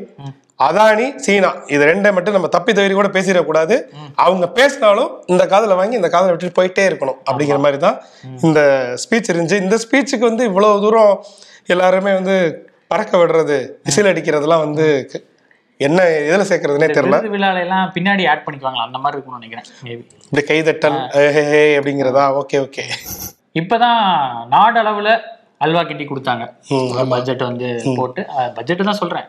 அதானி 0.60 1.08
சீனா. 1.26 1.50
இது 1.74 1.84
ரெண்டை 1.90 2.10
மட்டும் 2.16 2.36
நம்ம 2.36 2.48
தப்பி 2.56 2.72
தவறி 2.78 2.94
கூட 3.00 3.10
பேசிடக்கூடாது. 3.16 3.76
அவங்க 4.24 4.46
பேசினாலும் 4.58 5.12
இந்த 5.34 5.44
காதுல 5.52 5.76
வாங்கி 5.80 6.00
இந்த 6.00 6.10
காதுல 6.16 6.32
விட்டுட்டு 6.34 6.58
போயிட்டே 6.60 6.86
இருக்கணும் 6.90 7.20
அப்படிங்கிற 7.28 7.60
மாதிரி 7.66 7.80
தான் 7.86 7.98
இந்த 8.48 8.62
ஸ்பீச் 9.04 9.32
இருந்துச்சு. 9.32 9.62
இந்த 9.66 9.78
ஸ்பீச்சுக்கு 9.84 10.26
வந்து 10.32 10.48
இவ்வளவு 10.52 10.82
தூரம் 10.86 11.14
எல்லாருமே 11.76 12.14
வந்து 12.20 12.36
பறக்க 12.92 13.14
விடுறது 13.22 13.60
விசில் 13.88 14.12
அடிக்கிறதுலாம் 14.12 14.66
வந்து 14.66 14.88
என்ன 15.80 16.02
எதுல 16.28 16.44
சேர்க்கறதுனே 16.50 16.88
தெரியல. 16.98 17.18
விருது 17.22 17.34
விழால 17.36 17.58
எல்லாம் 17.66 17.88
பின்னாடி 17.96 18.24
ஆட் 18.32 18.44
பண்ணிக்குவாங்களா? 18.46 18.86
அந்த 18.90 19.00
மாதிரி 19.02 19.16
இருக்கும்னு 19.16 19.40
நினைக்கிறேன் 19.40 19.68
இப்படி 20.26 20.44
கைதட்டல் 20.52 20.98
ஹே 21.36 21.62
அப்படிங்கிறதா? 21.80 22.24
Okay 22.42 22.60
okay. 22.66 22.86
இப்பதான் 23.62 24.02
நாடளவுல 24.56 25.12
அல்வா 25.66 25.82
கிண்டி 25.90 26.06
கொடுத்தாங்க. 26.10 26.44
பட்ஜெட் 27.14 27.44
வந்து 27.48 27.68
போட்டு 28.00 28.22
பட்ஜெட் 28.58 28.84
தான் 28.90 29.00
சொல்றேன். 29.00 29.26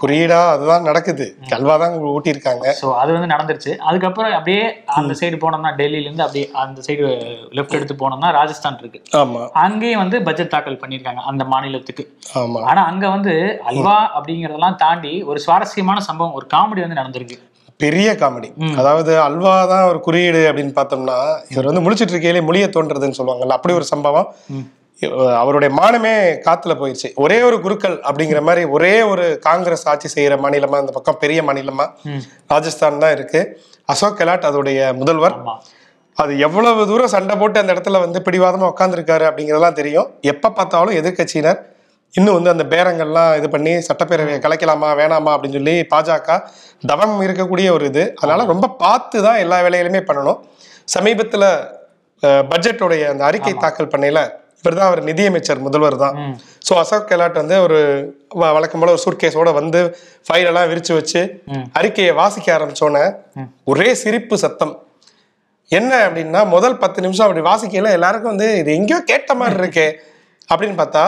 குறியீடா 0.00 0.38
அதுதான் 0.52 0.86
நடக்குது. 0.88 1.26
கல்வா 1.52 1.74
தான் 1.82 1.94
ஊட்டியிருக்காங்க. 2.12 2.66
ஸோ 2.80 2.88
அது 3.02 3.10
வந்து 3.16 3.30
நடந்துருச்சு. 3.32 3.72
அதுக்கப்புறம் 3.88 4.36
அப்படியே 4.38 4.62
அந்த 4.98 5.14
சைடு 5.20 5.38
போனோம்னா 5.44 5.72
டெல்லியில 5.80 6.08
இருந்து 6.08 6.24
அப்படியே 6.26 6.46
அந்த 6.64 6.84
சைடு 6.86 7.06
லெஃப்ட் 7.58 7.76
எடுத்து 7.78 7.96
போனோம்னா 8.02 8.30
ராஜஸ்தான் 8.38 8.78
இருக்கு. 8.84 9.00
ஆமா. 9.22 9.42
அங்கேயும் 9.64 10.02
வந்து 10.04 10.20
பட்ஜெட் 10.28 10.54
தாக்கல் 10.54 10.80
பண்ணியிருக்காங்க 10.84 11.24
அந்த 11.32 11.44
மாநிலத்துக்கு. 11.54 12.06
ஆமா. 12.42 12.62
ஆனா 12.70 12.84
அங்க 12.92 13.04
வந்து 13.16 13.34
அல்வா 13.72 13.96
அப்படிங்கறதெல்லாம் 14.18 14.80
தாண்டி 14.84 15.14
ஒரு 15.32 15.40
சுவாரஸ்யமான 15.46 16.00
சம்பவம் 16.10 16.38
ஒரு 16.40 16.48
காமெடி 16.56 16.86
வந்து 16.86 17.00
நடந்திருக்கு. 17.02 17.38
பெரிய 17.82 18.08
காமெடி. 18.20 18.48
அதாவது 18.80 19.12
அல்வா 19.24 19.54
தான் 19.72 19.88
ஒரு 19.88 19.98
குறியீடு 20.04 20.40
அப்படின்னு 20.50 20.72
பார்த்தோம்னா 20.78 21.16
இவர் 21.52 21.68
வந்து 21.70 21.82
முழிச்சிட்டு 21.86 22.14
இருக்கையிலே 22.14 22.46
மொழியை 22.46 22.68
தோன்றதுன்னு 22.76 23.18
சொல்லுவாங்கல்ல 23.18 23.56
அப்படி 23.58 23.74
ஒரு 23.80 23.86
சம்பவம். 23.90 24.28
அவருடைய 25.40 25.70
மானமே 25.78 26.12
காத்துல 26.46 26.74
போயிடுச்சு 26.80 27.08
ஒரே 27.24 27.38
ஒரு 27.46 27.56
குருக்கள் 27.64 27.96
அப்படிங்கிற 28.08 28.40
மாதிரி 28.48 28.62
ஒரே 28.76 28.92
ஒரு 29.12 29.24
காங்கிரஸ் 29.46 29.84
ஆட்சி 29.92 30.08
செய்யற 30.14 30.34
மாநிலமா 30.44 30.76
இந்த 30.82 30.92
பக்கம் 30.96 31.18
பெரிய 31.22 31.40
மாநிலமா 31.48 31.86
ராஜஸ்தான் 32.52 33.02
தான் 33.04 33.14
இருக்கு. 33.16 33.40
அசோக் 33.92 34.18
கெலாட் 34.20 34.46
அதோடைய 34.50 34.78
முதல்வர். 35.00 35.36
அது 36.22 36.32
எவ்வளவு 36.46 36.86
தூரம் 36.90 37.12
சண்டை 37.14 37.34
போட்டு 37.40 37.60
அந்த 37.62 37.72
இடத்துல 37.74 38.00
வந்து 38.04 38.18
பிடிவாதமா 38.26 38.70
உட்காந்துருக்காரு 38.72 39.24
அப்படிங்கிறதெல்லாம் 39.28 39.78
தெரியும். 39.80 40.08
எப்ப 40.32 40.52
பார்த்தாலும் 40.58 40.96
எதிர்க்கட்சியினர் 41.00 41.60
இன்னும் 42.14 42.36
வந்து 42.38 42.52
அந்த 42.54 42.64
பேரங்கள்லாம் 42.72 43.32
இது 43.38 43.48
பண்ணி 43.54 43.72
சட்டப்பேரவையை 43.88 44.38
கலைக்கலாமா 44.44 44.90
வேணாமா 45.00 45.30
அப்படின்னு 45.34 45.58
சொல்லி 45.58 45.76
பாஜக 45.92 46.38
தவம் 46.90 47.16
இருக்கக்கூடிய 47.26 47.68
ஒரு 47.76 47.84
இது. 47.90 48.04
அதனால 48.20 48.46
ரொம்ப 48.52 48.66
பார்த்து 48.82 49.18
தான் 49.26 49.40
எல்லா 49.44 49.58
வேலைகளுமே 49.66 50.02
பண்ணணும். 50.08 50.40
சமீபத்துல 50.94 51.44
பட்ஜெட்டோடைய 52.50 53.04
அந்த 53.12 53.22
அறிக்கை 53.28 53.54
தாக்கல் 53.64 53.92
பண்ணையில 53.94 54.20
இவர் 54.64 54.76
தான் 54.78 54.88
அவர் 54.88 55.00
நிதியமைச்சர் 55.08 55.60
முதல்வர் 55.66 55.96
தான். 56.02 56.14
ஸோ 56.66 56.72
அசோக் 56.82 57.08
கெலாட் 57.10 57.38
வந்து 57.42 57.56
ஒரு 57.66 57.78
வழக்கம் 58.54 58.80
போல 58.82 58.94
ஒரு 58.96 59.02
சூட்கேஸோட 59.04 59.50
வந்து 59.58 59.80
ஃபைல் 60.26 60.48
எல்லாம் 60.50 60.68
விரிச்சு 60.70 60.92
வச்சு. 60.98 61.20
அறிக்கையை 61.78 62.12
வாசிக்க 62.20 62.48
ஆரம்பிச்சோன்னே 62.56 63.04
ஒரே 63.72 63.88
சிரிப்பு 64.02 64.36
சத்தம். 64.44 64.74
என்ன 65.70 65.92
அப்படின்னா 66.06 66.40
முதல் 66.54 66.80
பத்து 66.82 67.04
நிமிஷம் 67.04 67.26
அப்படி 67.26 67.42
வாசிக்கையில 67.48 67.92
எல்லாருக்கும் 67.98 68.32
வந்து 68.34 68.48
இது 68.60 68.70
எங்கேயோ 68.78 68.98
கேட்ட 69.10 69.34
மாதிரி 69.40 69.62
இருக்கே 69.62 69.86
அப்படின்னு 70.48 70.76
பார்த்தா 70.80 71.04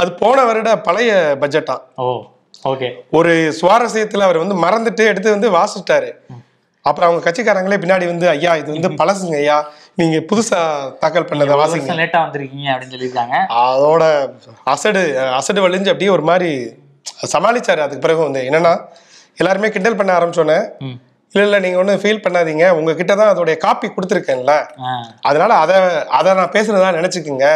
அது 0.00 0.10
போன 0.22 0.44
வருட 0.48 0.70
பழைய 0.86 1.10
பட்ஜெட்டாம் 1.42 1.82
ஓ 2.02 2.06
ஓகே 2.64 2.88
ஒரு 3.18 3.32
சுவாரஸ்யத்துல 3.58 4.26
அவர் 4.28 4.42
வந்து 4.42 4.56
மறந்துட்டு 4.64 5.04
எடுத்து 5.10 5.36
வந்து 5.36 5.50
வாசிட்டாரு 5.58 6.10
அப்புறம் 6.88 7.08
அவங்க 7.08 7.22
கட்சிக்காரங்களே 7.26 7.78
பின்னாடி 7.82 8.06
வந்து 8.06 8.26
ஐயா 8.28 8.52
இது 8.56 8.70
வந்து 8.74 8.90
பழசுங்க 9.00 9.36
ஐயா. 9.36 9.56
நீங்க 10.00 10.18
புதுசா 10.30 10.58
தாக்கல் 11.02 11.28
பண்ணதை 11.30 11.56
வாசிங்க. 11.60 11.96
லேட்டா 12.00 12.20
வந்திருக்கீங்க 12.26 12.68
அப்படின்னு 12.72 12.94
சொல்லியிருக்காங்க. 12.94 13.36
அதோட 13.64 14.04
அசடு 14.74 15.02
அசடு 15.38 15.66
வலிஞ்சு 15.66 15.92
அப்படியே 15.92 16.10
ஒரு 16.16 16.22
மாதிரி 16.30 16.50
சமாளிச்சாரு. 17.32 17.82
அதுக்கு 17.86 18.04
பிறகு 18.06 18.20
வந்து 18.28 18.42
என்னன்னா 18.50 18.74
எல்லாருமே 19.42 19.70
கிண்டல் 19.76 19.98
பண்ண 20.00 20.12
ஆரம்பிச்சோன்னே. 20.18 20.58
இல்ல 21.34 21.42
இல்ல 21.46 21.58
நீங்க 21.58 21.78
ஒன்றும் 21.78 22.00
ஃபீல் 22.02 22.22
பண்ணாதீங்க. 22.22 22.64
உங்ககிட்ட 22.78 23.12
தான் 23.16 23.30
அதோடைய 23.32 23.56
காப்பி 23.56 23.88
கொடுத்துருக்கேன்ல. 23.88 24.54
அதனால 25.20 25.50
அதை 25.54 25.76
அதை 26.18 26.34
நான் 26.38 26.52
பேசுறதா 26.54 26.88
நினைச்சுக்குங்க. 26.96 27.46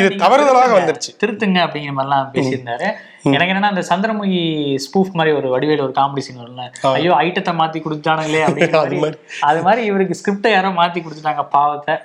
இது 0.00 0.08
தவறுதலாக. 0.24 0.70
வந்துருச்சு. 0.78 1.12
திருத்துங்க 1.22 1.58
அப்படிங்கிற 1.66 1.94
மாதிரிலாம் 1.98 2.30
பேசியிருந்தாரு. 2.36 2.88
எனக்கு 3.34 3.52
என்னன்னா 3.52 3.72
அந்த 3.74 3.82
சந்திரமுகி 3.90 4.40
ஸ்பூஃப் 4.84 5.16
மாதிரி 5.18 5.36
ஒரு 5.36 5.48
வடிவேல் 5.54 5.84
ஒரு 5.86 5.94
காமெடி 5.98 6.24
சீன் 6.26 6.40
வரும்ல. 6.42 6.66
ஐயோ 6.92 7.12
ஐட்டத்தை 7.24 7.54
மாத்தி 7.62 7.78
கொடுத்தானுங்களே 7.86 8.42
அப்படிங்கிற 8.46 8.80
அது 8.84 9.00
மாதிரி. 9.04 9.18
அது 9.50 9.60
மாதிரி 9.62 9.84
இவருக்கு 9.90 10.18
ஸ்கிரிப்டை 10.20 10.52
யாரோ 10.52 10.70
மாத்தி 10.80 11.00
கொடுத்துட்டாங்க 11.00 11.44
பாவத்தை. 11.56 11.96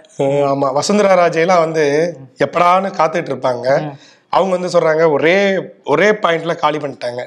ஆமா. 0.54 0.70
வசுந்தரா 0.80 1.13
ராஜேலாம் 1.24 1.63
வந்து 1.66 1.86
எப்படான்னு 2.48 2.92
காத்துட்டு 3.00 3.32
இருப்பாங்க. 3.34 3.68
அவங்க 4.34 4.51
வந்து 4.58 4.74
சொல்றாங்க 4.74 5.06
ஒரே 5.12 5.38
ஒரே 5.84 6.12
பாயிண்ட்ல 6.24 6.56
காலி 6.56 6.78
பண்ணிட்டாங்க. 6.78 7.22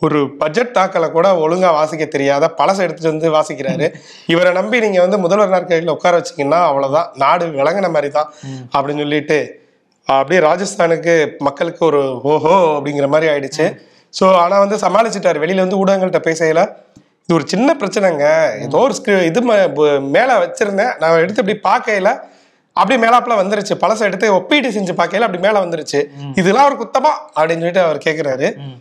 ஒரு 0.00 0.36
பட்ஜெட் 0.36 0.72
தாக்கலை 0.72 1.10
கூட 1.10 1.32
ஒழுங்கா 1.32 1.70
வாசிக்க 1.70 2.04
தெரியாத 2.04 2.54
பழசை 2.58 2.78
எடுத்துட்டு 2.78 3.10
வந்து 3.10 3.32
வாசிக்கிறாரு. 3.32 3.86
இவரை 4.26 4.52
நம்பி 4.52 4.80
நீங்க 4.80 5.00
வந்து 5.00 5.18
முதல்வர் 5.18 5.48
நாற்காலியில் 5.48 5.90
உட்கார 5.90 6.18
வச்சீங்கன்னா 6.18 6.60
அவ்வளவுதான். 6.62 7.10
நாடு 7.14 7.46
விளங்கின 7.46 7.90
மாதிரி 7.90 8.08
தான் 8.10 8.32
அப்படின்னு 8.72 8.96
சொல்லிட்டு 8.96 9.38
அப்படியே 10.04 10.40
ராஜஸ்தானுக்கு 10.40 11.14
மக்களுக்கு 11.38 11.86
ஒரு 11.86 12.20
ஓஹோ 12.22 12.54
அப்படிங்கிற 12.78 13.08
மாதிரி 13.08 13.32
ஆயிடுச்சு. 13.32 13.66
ஸோ 14.14 14.32
ஆனா 14.34 14.58
வந்து 14.58 14.76
சமாளிச்சிட்டாரு. 14.76 15.38
வெளியில 15.38 15.56
வந்து 15.56 15.86
ஊடகங்கள்கிட்ட 15.86 16.20
பேசையில 16.24 16.62
இது 17.22 17.34
ஒரு 17.34 17.48
சின்ன 17.48 17.76
பிரச்சனைங்க. 17.78 18.24
ஏதோ 18.60 18.78
ஒரு 18.78 18.94
ஸ்கிரி- 18.94 19.22
இது 19.22 19.42
மேல 20.00 20.38
வச்சிருந்தேன். 20.44 20.98
நான் 20.98 21.18
எடுத்து 21.18 21.44
இப்படி 21.44 21.58
பார்க்கையில 21.68 22.08
அப்படியே 22.76 23.08
மேலாப்புல 23.08 23.34
வந்துருச்சு. 23.42 23.74
பழசை 23.80 24.00
எடுத்து 24.00 24.34
ஒப்பீடு 24.34 24.68
செஞ்சு 24.70 24.92
பார்க்கையில 24.92 25.18
அப்படி 25.18 25.38
மேல 25.38 25.64
வந்துருச்சு. 25.64 26.00
இதெல்லாம் 26.34 26.64
ஒரு 26.64 26.76
குத்தமா 26.76 27.12
அப்படின்னு 27.36 27.62
சொல்லிட்டு 27.62 27.80
அவர் 27.80 27.96
கேக்குறாரு. 27.98 28.56
ம். 28.56 28.78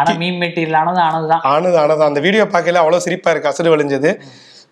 ஆனா 0.00 0.10
மீன் 0.22 0.40
மெட்டீரியல் 0.42 0.78
ஆனது 0.80 1.00
ஆனதுதான். 1.06 1.42
ஆனது 1.52 1.78
ஆனது 1.82 2.04
அந்த 2.10 2.20
வீடியோ 2.26 2.44
பார்க்கல 2.54 2.82
அவ்வளவு 2.82 3.04
சிரிப்பா 3.06 3.32
இருக்கு. 3.34 3.52
அசடு 3.52 3.72
விழிஞ்சது 3.74 4.12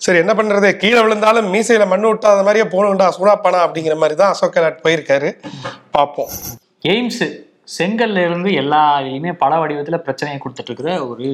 சரி 0.04 0.18
என்ன 0.22 0.32
பண்றது? 0.38 0.68
கீழே 0.82 1.00
விழுந்தாலும் 1.04 1.50
மீசையில 1.52 1.84
மண்ணு 1.90 2.10
விட்டாத 2.10 2.40
மாதிரியே 2.46 2.66
போகணும்டா 2.72 3.06
சூடாப்பானா 3.16 3.60
அப்படிங்கிற 3.66 3.94
மாதிரி 4.00 4.16
தான் 4.20 4.32
அசோக் 4.34 4.54
கெலாட் 4.56 4.82
போயிருக்காரு. 4.86 5.28
பார்ப்போம். 5.96 6.32
எய்ம்ஸ் 6.94 7.22
செங்கல்ல 7.76 8.24
இருந்து 8.28 8.50
எல்லா 8.62 8.80
இதுலயுமே 9.02 9.32
பல 9.44 9.60
வடிவத்துல 9.60 9.98
பிரச்சனையை 10.06 10.38
கொடுத்துட்டு 10.40 10.70
இருக்கிற 10.70 10.90
ஒரு 11.10 11.28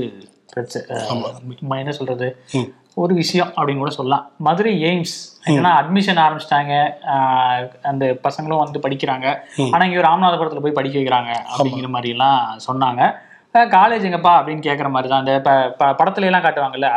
பிரச்சனை 0.53 1.81
என்ன 1.81 1.95
சொல்றது? 1.99 2.29
ஒரு 3.03 3.13
விஷயம் 3.23 3.51
அப்படின்னு 3.57 3.83
கூட 3.83 3.93
சொல்லலாம். 3.97 4.25
மதுரை 4.47 4.73
எய்ம்ஸ் 4.89 5.17
என்னன்னா 5.49 5.73
அட்மிஷன் 5.81 6.23
ஆரம்பிச்சிட்டாங்க. 6.25 6.75
அந்த 7.91 8.05
பசங்களும் 8.27 8.63
வந்து 8.65 8.85
படிக்கிறாங்க. 8.87 9.27
ஆனா 9.75 9.83
இங்க 9.89 10.07
ராமநாதபுரத்துல 10.09 10.63
போய் 10.65 10.79
படிக்க 10.79 10.97
வைக்கிறாங்க 11.01 11.33
அப்படிங்கிற 11.51 11.91
மாதிரி 11.97 12.15
எல்லாம் 12.17 12.41
சொன்னாங்க. 12.69 13.03
காலேஜ் 13.55 14.05
எங்கப்பா? 14.09 14.33
அப்படின்னு 14.39 14.63
கேட்குற 14.63 14.89
மாதிரி 14.89 15.09
தான் 15.09 15.23
இந்த 15.23 15.33
ப 15.41 15.51
ப- 15.79 15.95
படத்துல 15.99 16.25
எல்லாம் 16.25 16.45
காட்டுவாங்கல்ல 16.45 16.89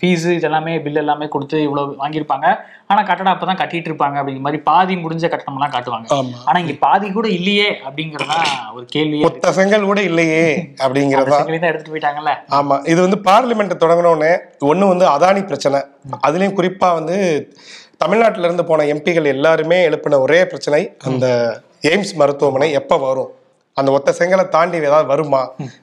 ஃபீஸு 0.00 0.30
இதெல்லாமே 0.38 0.82
பில் 0.82 0.96
எல்லாமே 0.96 1.26
கொடுத்து 1.26 1.58
இவ்வளோ 1.66 1.82
வாங்கியிருப்பாங்க. 1.98 2.46
ஆனா 2.86 3.02
கட்டடம் 3.02 3.32
அப்பதான் 3.32 3.60
கட்டிட்டு 3.60 3.88
இருப்பாங்க 3.90 4.16
அப்படிங்கிற 4.18 4.40
மாதிரி 4.40 4.62
பாதி 4.62 4.96
முடிஞ்ச 4.96 5.24
கட்டணம்லாம் 5.26 5.72
காட்டுவாங்க. 5.72 6.08
ஆமா. 6.10 6.36
ஆனா 6.44 6.58
இங்க 6.58 6.74
பாதி 6.80 7.12
கூட 7.12 7.28
இல்லையே 7.28 7.68
அப்படிங்கறதா 7.86 8.38
ஒரு 8.74 8.86
கேள்வியே 8.92 9.22
மொத்த 9.22 9.52
செங்கல் 9.52 9.84
கூட 9.84 10.02
இல்லையே 10.02 10.44
அப்படிங்கிறதா 10.78 11.38
தான் 11.38 11.70
எடுத்துட்டு 11.70 11.94
போயிட்டாங்கல்ல. 11.94 12.34
ஆமா. 12.52 12.78
இது 12.86 13.00
வந்து 13.00 13.20
பார்லிமெண்ட் 13.26 13.82
தொடங்கினோடனே 13.82 14.32
ஒண்ணு 14.64 14.88
வந்து 14.88 15.06
அதானி 15.10 15.42
பிரச்சனை. 15.46 15.80
அதுலயும் 16.22 16.58
குறிப்பா 16.58 16.94
வந்து 16.94 17.16
தமிழ்நாட்டுல 17.96 18.44
இருந்து 18.44 18.64
போன 18.64 18.86
எம்பிகள் 18.92 19.24
எல்லாருமே 19.26 19.88
எழுப்பின 19.88 20.20
ஒரே 20.20 20.46
பிரச்சனை 20.46 20.82
அந்த 21.04 21.26
எய்ம்ஸ் 21.84 22.14
மருத்துவமனை 22.16 22.72
எப்ப 22.72 22.96
வரும்? 22.98 23.32
அந்த 23.76 23.90
ஒத்த 23.96 24.10
செங்கலை 24.18 24.44
தாண்டி 24.48 24.76
ஏதாவது 24.82 25.06
வருமா? 25.10 25.40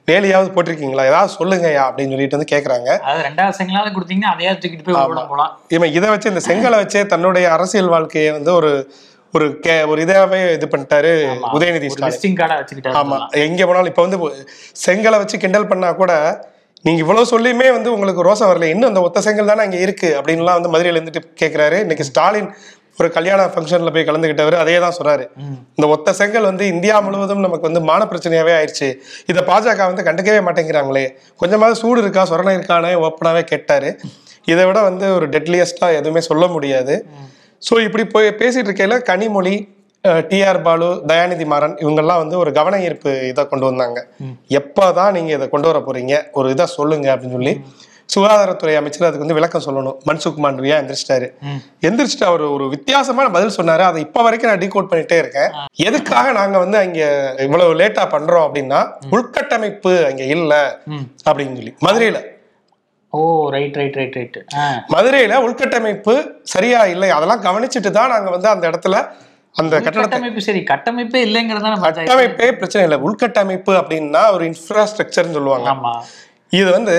வேலையாவது 0.08 0.48
போட்டிருக்கீங்களா? 0.54 1.02
ஏதாவது 1.10 1.30
சொல்லுங்கய்யா 1.34 1.82
அப்படின்னு 1.88 2.14
சொல்லிட்டு 2.14 2.36
வந்து 2.38 2.52
கேக்குறாங்க. 2.52 2.88
அதாவது 3.02 3.24
ரெண்டாவது 3.26 3.56
செங்கலாவது 3.58 3.92
கொடுத்தீங்கன்னா 3.96 4.30
அதையாவது 4.32 4.60
தூக்கிட்டு 4.62 4.86
போய் 4.86 4.96
போலாம் 4.96 5.28
இவன் 5.76 5.92
இதை 5.94 6.08
வச்சு 6.12 6.32
இந்த 6.32 6.42
செங்கலை 6.48 6.78
வச்சே 6.80 7.02
தன்னுடைய 7.12 7.46
அரசியல் 7.56 7.92
வாழ்க்கையை 7.94 8.32
வந்து 8.32 8.52
ஒரு 8.58 8.70
ஒரு 9.34 9.46
கே 9.60 9.76
ஒரு 9.90 10.00
இதாவே 10.04 10.40
இது 10.56 10.66
பண்ணிட்டாரு 10.72 11.12
உதயநிதி 11.54 11.88
ஸ்டாலின். 11.92 12.16
ஆமா. 13.00 13.16
எங்க 13.44 13.62
போனாலும் 13.66 13.92
இப்ப 13.92 14.02
வந்து 14.06 14.18
செங்கலை 14.84 15.18
வச்சு 15.22 15.42
கிண்டல் 15.44 15.70
பண்ணா 15.70 15.88
கூட 15.94 16.12
நீங்க 16.84 17.00
இவ்வளவு 17.02 17.30
சொல்லியுமே 17.30 17.68
வந்து 17.72 17.92
உங்களுக்கு 17.94 18.26
ரோசம் 18.28 18.50
வரல. 18.50 18.68
இன்னும் 18.72 18.90
அந்த 18.90 19.02
ஒத்த 19.02 19.22
செங்கல் 19.26 19.50
தானே 19.50 19.64
அங்க 19.66 19.78
இருக்கு 19.84 20.08
அப்படின்லாம் 20.18 20.58
வந்து 20.58 20.72
மதுரையில 20.74 20.98
இருந்துட்டு 20.98 21.22
கேக்குறாரு. 21.42 21.78
இன்னைக்கு 21.84 22.08
ஸ்டாலின் 22.10 22.50
ஒரு 22.98 23.08
கல்யாண 23.10 23.40
ஃபங்க்ஷன்ல 23.52 23.92
போய் 23.92 24.06
கலந்துக்கிட்டவர் 24.08 24.56
அதே 24.56 24.76
தான் 24.78 24.96
சொல்றாரு. 24.96 25.24
ம். 25.42 25.56
இந்த 25.76 25.86
ஒத்த 25.88 26.12
செங்கல் 26.12 26.48
வந்து 26.50 26.64
இந்தியா 26.72 26.96
முழுவதும் 27.00 27.44
நமக்கு 27.46 27.68
வந்து 27.68 27.82
மான 27.82 28.02
பிரச்சனையாவே 28.10 28.52
ஆயிடுச்சு 28.58 28.88
இதை 29.28 29.42
பாஜக 29.48 29.86
வந்து 29.90 30.06
கண்டுக்கவே 30.08 30.40
மாட்டேங்கிறாங்களே. 30.46 31.04
கொஞ்சமாவது 31.40 31.78
சூடு 31.82 32.00
இருக்கா 32.00 32.24
சொரணை 32.24 32.54
இருக்கானே 32.58 32.92
ஓப்பனாவே 33.04 33.44
கேட்டாரு. 33.44 33.90
இதை 34.48 34.64
விட 34.66 34.78
வந்து 34.82 35.06
ஒரு 35.14 35.26
டெட்லியஸ்டா 35.28 35.88
எதுவுமே 35.98 36.22
சொல்ல 36.22 36.46
முடியாது. 36.46 36.96
ஸோ 37.62 37.74
இப்படி 37.80 38.04
போய் 38.06 38.28
பேசிட்டு 38.40 38.68
இருக்கையில 38.68 38.96
கனிமொழி 39.08 39.54
டிஆர் 40.28 40.62
பாலு 40.62 40.88
தயாநிதி 41.06 41.44
மாறன் 41.46 41.76
இவங்கெல்லாம் 41.80 42.20
வந்து 42.22 42.36
ஒரு 42.38 42.50
கவன 42.52 42.80
ஈர்ப்பு 42.80 43.12
இதை 43.28 43.42
கொண்டு 43.44 43.66
வந்தாங்க. 43.66 43.98
எப்போதான் 44.58 45.14
நீங்க 45.16 45.30
இதை 45.32 45.46
கொண்டு 45.48 45.68
வர 45.70 45.78
போறீங்க? 45.80 46.14
ஒரு 46.32 46.48
இதை 46.50 46.66
சொல்லுங்க 46.74 47.06
அப்படின்னு 47.14 47.36
சொல்லி 47.38 47.54
சுகாதாரத்துறை 48.08 48.76
அமைச்சர் 48.76 49.06
அதுக்கு 49.06 49.24
வந்து 49.26 49.34
விளக்கம் 49.34 49.64
சொல்லணும். 49.66 49.96
மன்சுக் 50.08 50.42
மாண்டவியா 50.44 50.76
எந்திரிச்சிட்டாரு. 50.80 51.28
எந்திரிச்சிட்டு 51.80 52.24
அவர் 52.24 52.40
ஒரு 52.40 52.68
வித்தியாசமான 52.68 53.30
பதில் 53.30 53.56
சொன்னாரு. 53.56 53.78
அதை 53.78 54.02
இப்ப 54.02 54.22
வரைக்கும் 54.22 54.50
நான் 54.50 54.62
டீகோட் 54.64 54.90
பண்ணிட்டே 54.92 55.18
இருக்கேன். 55.18 55.50
எதுக்காக 55.74 56.32
நாங்க 56.32 56.58
வந்து 56.58 56.78
அங்க 56.78 57.00
இவ்வளவு 57.38 57.74
லேட்டா 57.74 58.04
பண்றோம் 58.14 58.46
அப்படின்னா 58.48 58.80
உள்கட்டமைப்பு 59.10 60.04
அங்க 60.04 60.22
இல்ல. 60.22 60.80
அப்படின்னு 61.30 61.56
சொல்லி. 61.56 61.74
மதுரையில. 61.86 62.20
Oh 63.12 63.48
right 63.48 63.76
right 63.76 63.94
right 63.94 64.14
right 64.14 64.38
மதுரையில 64.94 65.34
உள்கட்டமைப்பு 65.46 66.14
சரியா 66.42 66.84
இல்லை? 66.84 67.10
அதெல்லாம் 67.10 67.42
கவனிச்சுட்டு 67.42 67.90
தான் 67.90 68.08
நாங்க 68.08 68.30
வந்து 68.30 68.48
அந்த 68.48 68.70
இடத்துல 68.70 68.96
அந்த 69.54 69.80
கட்டமைப்பு 69.80 70.40
சரி. 70.40 70.64
கட்டமைப்பே 70.70 71.20
இல்லைங்கிறது 71.26 71.60
தானே 71.60 71.76
பஞ்சாயத்து 71.80 72.00
கட்டமைப்பே 72.00 72.52
பிரச்சனை 72.52 72.82
இல்லை. 72.88 72.98
உள்கட்டமைப்பு 73.08 73.72
அப்படின்னா 73.80 74.32
ஒரு 74.32 74.44
இன்ஃப்ராஸ்ட்ரக்சர்னு 74.44 75.36
சொல்லுவாங்க. 75.38 76.00
இது 76.50 76.70
வந்து 76.70 76.96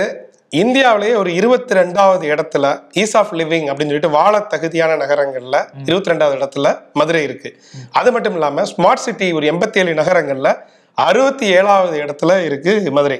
இந்தியாவிலேயே 0.51 1.13
ஒரு 1.13 1.33
இருபத்தி 1.33 1.73
ரெண்டாவது 1.75 2.25
இடத்துல 2.33 2.65
ஈஸ் 2.93 3.17
ஆஃப் 3.17 3.33
லிவிங் 3.33 3.67
அப்படின்னு 3.69 3.91
சொல்லிட்டு 3.91 4.09
வாழ 4.09 4.39
தகுதியான 4.39 5.05
நகரங்கள்ல 5.05 5.57
இருபத்தி 5.85 6.11
ரெண்டாவது 6.11 6.35
இடத்துல 6.39 6.79
மதுரை 6.93 7.23
இருக்கு. 7.23 7.59
அது 7.91 8.11
மட்டும் 8.11 8.33
இல்லாம 8.33 8.63
ஸ்மார்ட் 8.63 9.03
சிட்டி 9.05 9.31
ஒரு 9.31 9.51
எண்பத்தி 9.51 9.77
ஏழு 9.77 9.93
நகரங்கள்ல 9.93 10.51
அறுபத்தி 10.97 11.45
ஏழாவது 11.57 11.95
இடத்துல 12.03 12.31
இருக்கு 12.47 12.73
மதுரை. 12.97 13.17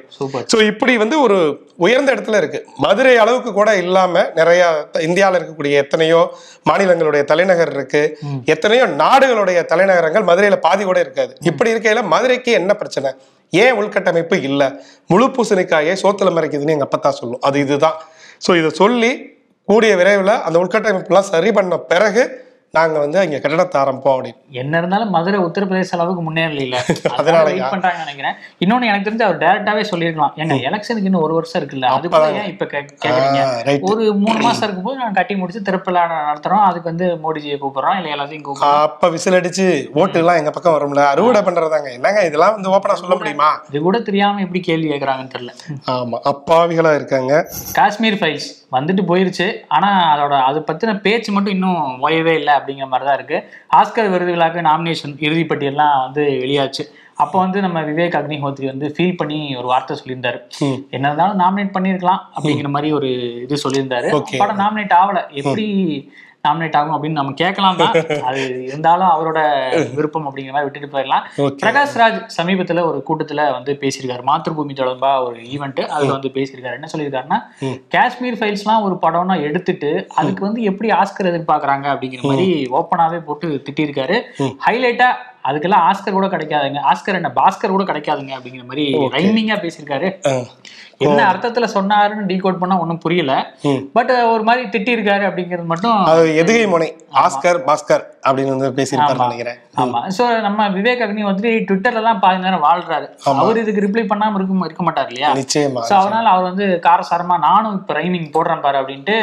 ஸோ 0.51 0.58
இப்படி 0.72 0.98
வந்து 0.98 1.22
ஒரு 1.22 1.38
உயர்ந்த 1.86 2.10
இடத்துல 2.15 2.38
இருக்கு. 2.41 2.60
மதுரை 2.86 3.17
அளவுக்கு 3.24 3.53
கூட 3.53 3.75
இல்லாம 3.75 4.24
நிறைய 4.36 4.62
இந்தியால 5.08 5.38
இருக்கக்கூடிய 5.39 5.82
எத்தனையோ 5.84 6.22
மாநிலங்களுடைய 6.70 7.24
தலைநகர் 7.24 7.74
இருக்கு. 7.77 8.03
எத்தனையோ 8.46 8.86
நாடுகளுடைய 9.03 9.62
தலைநகரங்கள் 9.72 10.27
மதுரையில 10.29 10.60
பாதி 10.67 10.84
கூட 10.84 11.00
இருக்காது. 11.00 11.36
இப்படி 11.41 11.74
இருக்கையில 11.75 12.03
மதுரைக்கு 12.03 12.51
என்ன 12.51 12.74
பிரச்சனை? 12.74 13.12
ஏன் 13.53 13.77
உள்கட்டமைப்பு 13.82 14.38
இல்ல? 14.41 14.62
முழு 15.08 15.25
பூசணிக்காயே 15.25 15.94
சோத்துல 16.03 16.32
மறைக்குதுன்னு 16.38 16.75
எங்க 16.77 16.88
அப்பத்தா 16.89 17.10
சொல்லும். 17.10 17.41
அது 17.41 17.60
இதுதான். 17.60 17.98
ஸோ 18.48 18.58
இதை 18.58 18.70
சொல்லி 18.70 19.12
கூடிய 19.67 19.96
விரைவில் 19.96 20.41
அந்த 20.48 20.58
உள்கட்டமைப்புலாம் 20.60 21.29
சரி 21.34 21.51
பண்ண 21.51 21.77
பிறகு 21.77 22.24
நாங்க 22.75 23.00
வந்து 23.00 23.20
அங்க 23.20 23.38
கட்டடத்தை 23.38 23.77
ஆரம்பிப்போம் 23.79 24.15
அப்படின்னு. 24.15 24.39
என்ன 24.55 24.77
இருந்தாலும் 24.77 25.10
மதுரை 25.10 25.39
உத்தரப்பிரதேச 25.39 25.91
அளவுக்கு 25.91 26.22
முன்னேறல 26.22 26.77
அதனால 27.12 27.15
அதனாலயா? 27.17 27.44
வெயிட் 27.50 27.70
பண்றாங்க 27.70 28.00
நினைக்கிறேன். 28.00 28.36
இன்னொன்னு 28.60 28.86
எனக்கு 28.86 29.08
தெரிஞ்சு 29.08 29.25
அவர் 29.25 29.39
டைரக்டாவே 29.39 29.84
சொல்லிருக்கலாம் 29.91 30.34
ஏங்க 30.38 30.55
எலெக்ஷனுக்கு 30.67 31.10
இன்னும் 31.10 31.22
ஒரு 31.22 31.34
வருஷம் 31.34 31.62
இருக்குல்ல? 31.62 31.89
அதுக்குள்ள 31.96 32.29
ஏன் 32.36 32.50
இப்ப 32.50 32.65
கே- 32.65 32.84
கேக்குறீங்க? 32.98 33.41
ரைட் 33.63 33.86
ஒரு 33.86 34.13
மூணு 34.20 34.39
மாசம் 34.39 34.63
இருக்கும்போது 34.63 34.98
நான் 34.98 35.13
கட்டி 35.13 35.36
முடிச்சு 35.36 35.62
திருப்பிலா 35.62 36.03
நடத்துறோம். 36.24 36.63
அதுக்கு 36.65 36.84
வந்து 36.84 37.20
மோடிஜியை 37.24 37.58
கூப்பிடுறோம். 37.58 37.98
இல்ல 37.98 38.15
எல்லாத்தையும் 38.15 38.46
கூப்பிடுறோம். 38.46 38.82
அப்ப 38.86 39.10
விசில் 39.10 39.34
அடிச்சு 39.34 39.67
ஓட்டு 39.94 40.20
எல்லாம் 40.20 40.36
எங்க 40.36 40.50
பக்கம் 40.50 40.75
வரும்ல? 40.75 41.03
அறுவடை 41.08 41.41
பண்றதாங்க 41.41 41.89
என்னங்க 41.94 42.24
இதெல்லாம் 42.25 42.53
வந்து 42.53 42.70
ஓப்பனா 42.70 42.94
சொல்ல 42.96 43.15
முடியுமா? 43.15 43.50
இது 43.70 43.82
கூட 43.82 44.00
தெரியாம 44.01 44.41
எப்படி 44.41 44.60
கேள்வி 44.62 44.89
கேக்குறாங்கன்னு 44.89 45.34
தெரியல. 45.36 45.53
ஆமா 45.91 46.20
அப்பாவிகளா 46.29 46.96
இருக்காங்க. 46.96 47.34
காஷ்மீர் 47.74 48.13
ஃபைல்ஸ் 48.15 48.50
வந்துட்டு 48.75 49.03
போயிருச்சு. 49.12 49.48
ஆனா 49.75 49.89
அதோட 50.13 50.36
அது 50.50 50.60
பத்தின 50.67 50.94
பேச்சு 51.05 51.29
மட்டும் 51.36 51.55
இன்னும் 51.58 51.82
ஓயவே 52.08 52.34
இல்லை 52.41 52.53
அப்படிங்கிற 52.60 52.88
மாதிரி 52.91 53.08
தான் 53.10 53.17
இருக்கு. 53.20 53.39
ஆஸ்கர் 53.79 54.13
விருது 54.13 54.36
விழாக்கு 54.36 54.67
நாமினேஷன் 54.70 55.15
இறுதிப்பட்டியெல்லாம் 55.27 55.98
வந்து 56.05 56.24
வெளியாச்சு. 56.44 56.86
அப்போ 57.24 57.38
வந்து 57.39 57.60
நம்ம 57.65 57.82
விவேக் 57.89 58.15
அக்னிஹோத்ரி 58.20 58.65
வந்து 58.72 58.88
ஃபீல் 58.96 59.17
பண்ணி 59.20 59.38
ஒரு 59.60 59.67
வார்த்தை 59.72 59.94
சொல்லியிருந்தாரு. 60.00 60.39
என்ன 60.96 61.05
இருந்தாலும் 61.10 61.39
நாமினேட் 61.44 61.75
பண்ணியிருக்கலாம் 61.75 62.24
அப்படிங்கிற 62.36 62.70
மாதிரி 62.75 62.89
ஒரு 62.98 63.10
இது 63.44 63.62
சொல்லியிருந்தாரு. 63.65 64.10
படம் 64.41 64.62
நாமினேட் 64.63 64.96
ஆகல. 65.01 65.22
எப்படி 65.41 65.67
நாமினேட் 66.45 66.75
ஆகும் 66.75 66.95
அப்படின்னு 66.95 67.19
நம்ம 67.19 67.31
கேட்கலாம் 67.31 67.77
தான். 67.77 67.93
அது 68.21 68.63
இருந்தாலும் 68.63 69.07
அவரோட 69.07 69.39
விருப்பம் 69.95 70.25
அப்படிங்கிற 70.25 70.51
மாதிரி 70.51 70.63
விட்டுட்டு 70.63 70.97
போயிடலாம். 70.97 71.25
பிரகாஷ் 71.61 71.95
ராஜ் 71.95 72.19
சமீபத்துல 72.37 72.83
ஒரு 72.85 73.03
கூட்டத்துல 73.09 73.51
வந்து 73.51 73.77
பேசியிருக்காரு. 73.81 74.23
மாத்ருபூமி 74.27 74.75
தொடர்பா 74.75 75.23
ஒரு 75.25 75.39
ஈவெண்ட் 75.41 75.85
அதுல 75.87 76.11
வந்து 76.11 76.31
பேசியிருக்காரு. 76.33 76.77
என்ன 76.79 76.87
சொல்லியிருக்காருன்னா. 76.97 77.39
காஷ்மீர் 77.89 78.37
ஃபைல்ஸ்லாம் 78.37 78.81
ஒரு 78.81 78.97
படம்னா 79.01 79.41
எடுத்துட்டு 79.41 80.07
அதுக்கு 80.15 80.45
வந்து 80.45 80.61
எப்படி 80.63 80.91
ஆஸ்கர் 80.91 81.31
எதிர்பார்க்கறாங்க 81.33 81.87
அப்படிங்கிற 81.93 82.21
மாதிரி 82.21 82.69
ஓப்பனாவே 82.71 83.19
போட்டு 83.19 83.63
திட்டியிருக்காரு. 83.69 84.21
ம். 84.37 84.53
ஹைலைட்டா 84.67 85.09
அதுக்கெல்லாம் 85.49 85.85
ஆஸ்கர் 85.89 86.17
கூட 86.19 86.27
கிடைக்காதுங்க. 86.35 86.79
ஆஸ்கர் 86.91 87.19
என்ன? 87.19 87.31
பாஸ்கர் 87.41 87.75
கூட 87.75 87.85
கிடைக்காதுங்க 87.91 88.33
அப்படிங்கிற 88.37 88.65
மாதிரி 88.71 88.85
ரைமிங்கா 89.17 89.57
பேசியிருக்காரு. 89.65 90.09
என்ன 91.05 91.21
அர்த்தத்துல 91.29 91.65
சொன்னாருன்னு 91.75 92.27
டீகோட் 92.29 92.59
பண்ணா 92.59 92.75
ஒண்ணும் 92.81 93.01
புரியல. 93.05 93.33
பட் 93.95 94.11
ஒரு 94.33 94.43
மாதிரி 94.49 94.63
திட்டி 94.73 94.91
இருக்காரு 94.95 95.23
அப்படிங்கிறது 95.29 95.67
மட்டும் 95.71 95.97
எதுகை 96.41 96.65
முனை 96.73 96.87
ஆஸ்கர் 97.23 97.59
பாஸ்கர் 97.67 98.03
அப்படின்னு 98.27 98.53
வந்து 98.55 98.69
பேசியிருப்பாரு 98.77 99.25
நினைக்கிறேன். 99.25 99.57
ஆமா. 99.83 100.01
சோ 100.17 100.23
நம்ம 100.47 100.69
விவேக் 100.77 101.03
அக்னி 101.05 101.25
வந்துட்டு 101.29 101.51
ட்விட்டர்ல 101.69 102.05
தான் 102.09 102.21
பாதி 102.23 102.43
நேரம் 102.45 102.65
வாழ்றாரு. 102.67 103.07
அவர் 103.41 103.61
இதுக்கு 103.63 103.85
ரிப்ளை 103.87 104.05
பண்ணாம 104.11 104.37
இருக்க 104.39 104.69
இருக்க 104.69 104.83
மாட்டார் 104.89 105.09
இல்லையா? 105.11 105.31
நிச்சயமா 105.41 105.83
சோ 105.91 105.95
அதனால 106.01 106.25
அவர் 106.35 106.49
வந்து 106.51 106.67
காரசாரமா 106.87 107.37
நானும் 107.49 107.77
இப்ப 107.79 107.99
ரைமிங் 108.01 108.29
போடுறேன் 108.37 108.65
பாரு 108.67 108.79
அப்படின்ட்டு 108.83 109.17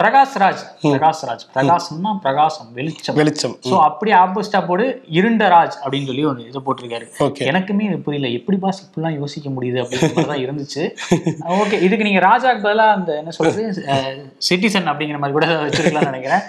பிரகாஷ் 0.00 0.34
ராஜ் 0.42 0.62
பிரகாஷ் 0.82 1.20
ராஜ் 1.28 1.44
பிரகாசம்னா 1.54 2.10
பிரகாசம் 2.24 2.68
வெளிச்சம். 2.78 3.16
வெளிச்சம். 3.18 3.54
சோ 3.68 3.74
அப்படியே 3.88 4.14
ஆப்போசிட்டா 4.22 4.60
போடு 4.66 4.86
இருண்ட 5.18 5.44
ராஜ் 5.54 5.76
அப்படின்னு 5.82 6.08
சொல்லி 6.10 6.24
ஒரு 6.30 6.40
இது 6.48 6.62
போட்டிருக்காரு. 6.66 7.06
எனக்குமே 7.50 7.84
இது 7.90 7.98
புரியல. 8.06 8.30
எப்படி 8.38 8.58
பாஸ் 8.64 8.82
இப்படிலாம் 8.84 9.18
யோசிக்க 9.20 9.50
முடியுது 9.56 9.86
தான் 10.32 10.42
இருந்துச்சு. 10.44 10.82
ஓகே 11.62 11.80
இதுக்கு 11.86 12.08
நீங்க 12.08 12.22
ராஜாக்கு 12.28 12.64
பதிலா 12.66 12.88
அந்த 12.98 13.12
என்ன 13.22 13.34
சொல்றது 13.38 13.64
சிட்டிசன் 14.48 14.90
அப்படிங்கிற 14.92 15.20
மாதிரி 15.22 15.36
கூட 15.38 15.48
வச்சிருக்கலாம்னு 15.64 16.12
நினைக்கிறேன். 16.12 16.44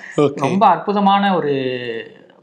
ரொம்ப 0.48 0.66
அற்புதமான 0.76 1.34
ஒரு 1.40 1.54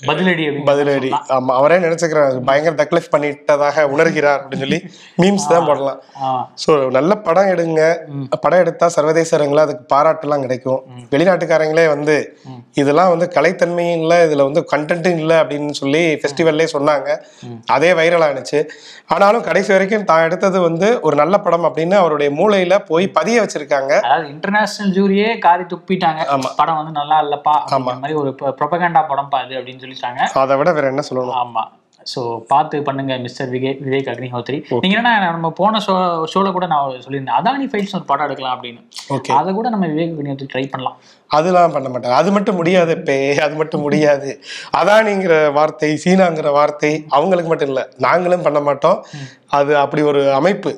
பதிலடி 0.08 0.44
பதிலடி. 0.68 1.10
ஆமா 1.34 1.52
அவரே 1.58 1.76
நினைச்சுக்கிறார். 1.84 2.36
பயங்கர 2.48 2.74
தக்லீஃப் 2.80 3.10
பண்ணிட்டதாக 3.14 3.84
உணர்கிறார் 3.94 4.40
அப்படின்னு 4.42 4.64
சொல்லி 4.64 4.78
மீம்ஸ் 5.22 5.46
தான் 5.52 5.66
போடலாம். 5.68 5.98
ஆமா 6.28 6.40
ஸோ 6.62 6.72
நல்ல 6.96 7.12
படம் 7.26 7.50
எடுங்க. 7.54 7.82
படம் 8.44 8.62
எடுத்தா 8.62 8.86
சர்வதேச 8.96 9.30
அரங்கில் 9.38 9.62
அதுக்கு 9.64 9.84
பாராட்டுலாம் 9.92 10.44
கிடைக்கும். 10.46 10.80
வெளிநாட்டுக்காரங்களே 11.12 11.86
வந்து 11.94 12.16
இதெல்லாம் 12.80 13.12
வந்து 13.14 13.28
கலைத்தன்மையும் 13.36 14.00
இல்லை 14.02 14.18
இதுல 14.26 14.46
வந்து 14.48 14.62
கண்டென்ட்டும் 14.72 15.20
இல்லை 15.22 15.36
அப்படின்னு 15.42 15.76
சொல்லி 15.82 16.02
ஃபெஸ்டிவல்லே 16.22 16.66
சொன்னாங்க. 16.74 17.08
அதே 17.76 17.90
வைரல் 18.00 18.26
ஆனுச்சு. 18.28 18.60
ஆனாலும் 19.14 19.46
கடைசி 19.50 19.70
வரைக்கும் 19.74 20.08
தான் 20.10 20.26
எடுத்தது 20.28 20.58
வந்து 20.68 20.90
ஒரு 21.06 21.16
நல்ல 21.22 21.34
படம் 21.46 21.68
அப்படின்னு 21.68 21.96
அவருடைய 22.02 22.30
மூளையில 22.40 22.74
போய் 22.90 23.08
பதிய 23.20 23.36
வச்சிருக்காங்க. 23.44 23.92
அதாவது 24.06 24.28
இன்டர்நேஷனல் 24.34 24.92
ஜூரியே 24.98 25.30
காரி 25.46 25.66
துப்பிட்டாங்க. 25.74 26.20
படம் 26.60 26.80
வந்து 26.80 26.94
நல்லா 27.00 27.18
இல்லப்பா 27.26 27.56
அப்படிங்கிற 27.62 28.02
மாதிரி 28.04 28.18
ஒரு 28.24 28.32
ப்ரொபகண்டா 28.60 29.04
படம் 29.12 29.32
பா 29.34 29.40
இது 29.46 29.56
அப்படின்னு 29.60 29.90
சொல்லிட்டாங்க. 29.92 30.32
அதை 30.46 30.56
விட 30.56 30.72
வேற 30.72 30.92
என்ன 30.94 31.04
சொல்லணும்? 31.10 31.38
ஆமா. 31.44 31.64
சோ 32.12 32.20
பார்த்து 32.52 32.76
பண்ணுங்க 32.86 33.16
மிஸ்டர் 33.24 33.50
விவேக் 33.50 33.82
விவேக் 33.86 34.08
அக்னிஹோத்ரி. 34.12 34.56
நீங்க 34.84 34.96
என்ன 35.00 35.10
நம்ம 35.30 35.50
போன 35.58 35.80
ஷோ 35.86 35.92
ஷோல 36.32 36.52
கூட 36.52 36.66
நான் 36.66 37.04
சொல்லியிருந்தேன் 37.04 37.36
அதானி 37.40 37.66
ஃபைல்ஸ் 37.72 37.94
ஒரு 37.98 38.06
படம் 38.08 38.26
எடுக்கலாம் 38.26 38.54
அப்படின்னு. 38.56 38.80
ஓகே 39.16 39.32
அதை 39.40 39.50
கூட 39.58 39.68
நம்ம 39.74 39.86
விவேக் 39.92 40.14
அக்னிஹோத்ரி 40.14 40.48
ட்ரை 40.54 40.64
பண்ணலாம். 40.72 40.96
அதெல்லாம் 41.36 41.74
பண்ண 41.74 41.88
மாட்டாங்க. 41.92 42.18
அது 42.22 42.30
மட்டும் 42.32 42.58
முடியாது 42.60 42.94
பே 42.98 43.16
அது 43.44 43.54
மட்டும் 43.54 43.80
முடியாது. 43.80 44.30
அதானிங்கிற 44.80 45.52
வார்த்தை 45.52 46.00
சீனாங்கிற 46.04 46.52
வார்த்தை 46.52 46.90
அவங்களுக்கு 47.08 47.50
மட்டும் 47.52 47.68
இல்லை. 47.68 47.84
நாங்களும் 47.98 48.42
பண்ண 48.42 48.60
மாட்டோம். 48.60 48.98
அது 49.58 49.72
அப்படி 49.76 50.02
ஒரு 50.02 50.32
அமைப்பு. 50.32 50.70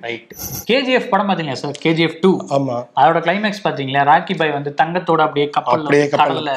ரைட் 0.00 0.30
கேஜிஎஃப் 0.70 1.08
படம் 1.08 1.28
பாத்தீங்களா 1.30 1.58
சார் 1.62 1.82
கேஜிஎஃப் 1.84 2.16
டூ 2.20 2.30
ஆமா. 2.56 2.76
அதோட 3.00 3.18
கிளைமேக்ஸ் 3.26 3.64
பாத்தீங்களா? 3.64 4.04
ராக்கி 4.12 4.36
பாய் 4.36 4.56
வந்து 4.58 4.74
தங்கத்தோட 4.82 5.20
அப்படியே 5.26 5.50
கப்பல்ல 5.58 5.82
அப்படியே 5.82 6.06
கடல்ல. 6.14 6.54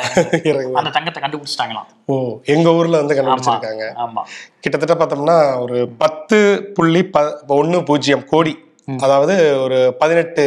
அந்த 0.74 0.90
தங்கத்தை 0.90 1.24
கண்டுபிடிச்சிட்டாங்களாம். 1.24 1.90
ஓ 2.06 2.16
எங்க 2.46 2.70
ஊர்ல 2.72 2.98
வந்து 2.98 3.18
கண்டுபிடிச்சிருக்காங்க. 3.20 3.86
ஆமா. 4.06 4.24
கிட்டத்தட்ட 4.60 4.96
பார்த்தோம்னா 4.96 5.62
ஒரு 5.62 5.90
பத்து 5.98 6.40
புள்ளி 6.74 7.06
ப 7.06 7.28
ஒன்று 7.48 7.84
பூஜ்ஜியம் 7.84 8.26
கோடி. 8.26 8.56
அதாவது 8.98 9.62
ஒரு 9.64 9.96
பதினெட்டு 10.00 10.44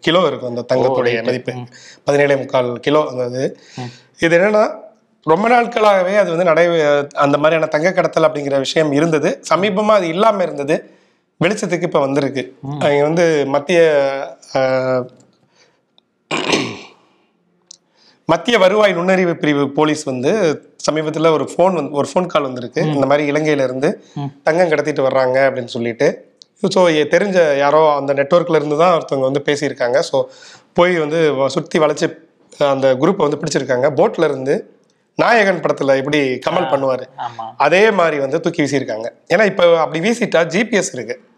கிலோ 0.00 0.26
இருக்கும் 0.26 0.50
அந்த 0.52 0.64
தங்கத்துடைய 0.72 1.24
மதிப்பு. 1.24 1.52
பதினேழே 2.04 2.36
முக்கால் 2.36 2.70
கிலோ 2.80 3.02
அந்த 3.08 3.24
இது. 3.30 3.44
இது 4.18 4.38
என்னன்னா 4.38 4.64
ரொம்ப 5.26 5.48
நாட்களாகவே 5.48 6.16
அது 6.16 6.30
வந்து 6.30 6.48
நடை 6.50 6.64
அந்த 7.24 7.38
மாதிரியான 7.38 7.66
தங்க 7.66 7.92
கடத்தல் 7.92 8.26
அப்படிங்கிற 8.28 8.58
விஷயம் 8.58 8.92
இருந்தது. 8.92 9.30
சமீபமா 9.50 9.94
அது 10.00 10.08
இல்லாம 10.08 10.42
இருந்தது. 10.42 10.76
வெளிச்சத்துக்கு 11.40 11.82
இப்ப 11.82 12.00
வந்திருக்கு. 12.00 12.42
அவங்க 12.82 13.02
வந்து 13.02 13.46
மத்திய 13.46 13.80
மத்திய 18.28 18.58
வருவாய் 18.58 18.92
நுண்ணறிவு 18.92 19.36
பிரிவு 19.36 19.70
போலீஸ் 19.70 20.02
வந்து 20.04 20.32
சமீபத்தில் 20.76 21.34
ஒரு 21.36 21.44
ஃபோன் 21.52 21.72
வந்து 21.72 21.90
ஒரு 21.90 22.08
ஃபோன் 22.10 22.26
கால் 22.26 22.42
வந்திருக்கு. 22.42 22.82
இந்த 22.94 23.06
மாதிரி 23.06 23.32
இலங்கையில 23.32 23.64
இருந்து 23.68 23.88
தங்கம் 24.42 24.72
கடத்திட்டு 24.72 25.06
வர்றாங்க 25.06 25.38
அப்படின்னு 25.46 25.72
சொல்லிட்டு. 25.76 26.08
ஸோ 26.62 26.80
தெரிஞ்ச 27.14 27.38
யாரோ 27.62 27.82
அந்த 28.00 28.12
நெட்வொர்க்ல 28.20 28.58
இருந்து 28.60 28.76
தான் 28.82 28.94
ஒருத்தவங்க 28.96 29.26
வந்து 29.30 29.42
பேசியிருக்காங்க. 29.48 29.98
ஸோ 30.10 30.18
போய் 30.78 30.94
வந்து 31.04 31.20
சுத்தி 31.54 31.78
வளைச்சு 31.84 32.08
அந்த 32.74 32.86
குரூப்பை 33.02 33.22
வந்து 33.26 33.40
பிடிச்சிருக்காங்க. 33.42 33.88
போட்ல 34.00 34.28
இருந்து 34.30 34.54
நாயகன் 35.22 35.62
படத்துல 35.64 35.96
எப்படி 36.00 36.20
கமல் 36.46 36.70
பண்ணுவாரு. 36.72 37.04
அதே 37.66 37.82
மாதிரி 38.00 38.18
வந்து 38.24 38.38
தூக்கி 38.44 38.62
வீசியிருக்காங்க. 38.64 39.08
ஏன்னா 39.34 39.44
இப்போ 39.52 39.64
அப்படி 39.84 40.00
வீசிட்டா 40.06 40.42
ஜிபிஎஸ் 40.54 40.92
இருக்கு. 40.96 41.16
ஓகே 41.18 41.29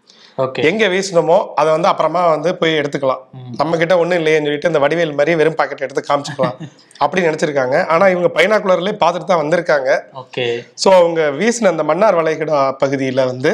எங்க 0.69 0.87
வீசினோமோ 0.87 1.37
அதை 1.55 1.69
வந்து 1.71 1.87
அப்புறமா 1.87 2.21
வந்து 2.29 2.49
போய் 2.55 2.79
எடுத்துக்கலாம். 2.81 3.21
நம்ம 3.57 3.77
கிட்ட 3.77 3.97
ஒண்ணும் 3.97 4.19
இல்லையேன்னு 4.19 4.47
சொல்லிட்டு 4.47 4.71
இந்த 4.71 4.79
வடிவேல் 4.79 5.17
மாதிரி 5.19 5.35
வெறும் 5.41 5.57
பாக்கெட் 5.59 5.85
எடுத்து 5.87 6.03
காமிச்சுக்கலாம். 6.09 6.57
அப்படி 7.03 7.21
நினைச்சிருக்காங்க. 7.27 7.75
ஆனா 7.87 8.05
இவங்க 8.07 8.29
பைனாக்குலர்லயே 8.37 8.95
பார்த்துட்டு 9.03 9.29
தான் 9.31 9.41
வந்திருக்காங்க. 9.43 9.89
ஓகே. 10.13 10.45
ஸோ 10.83 10.89
அவங்க 10.99 11.29
வீசின 11.39 11.71
அந்த 11.73 11.83
மன்னார் 11.83 12.19
வளைகுடா 12.19 12.59
பகுதியில 12.83 13.25
வந்து 13.25 13.51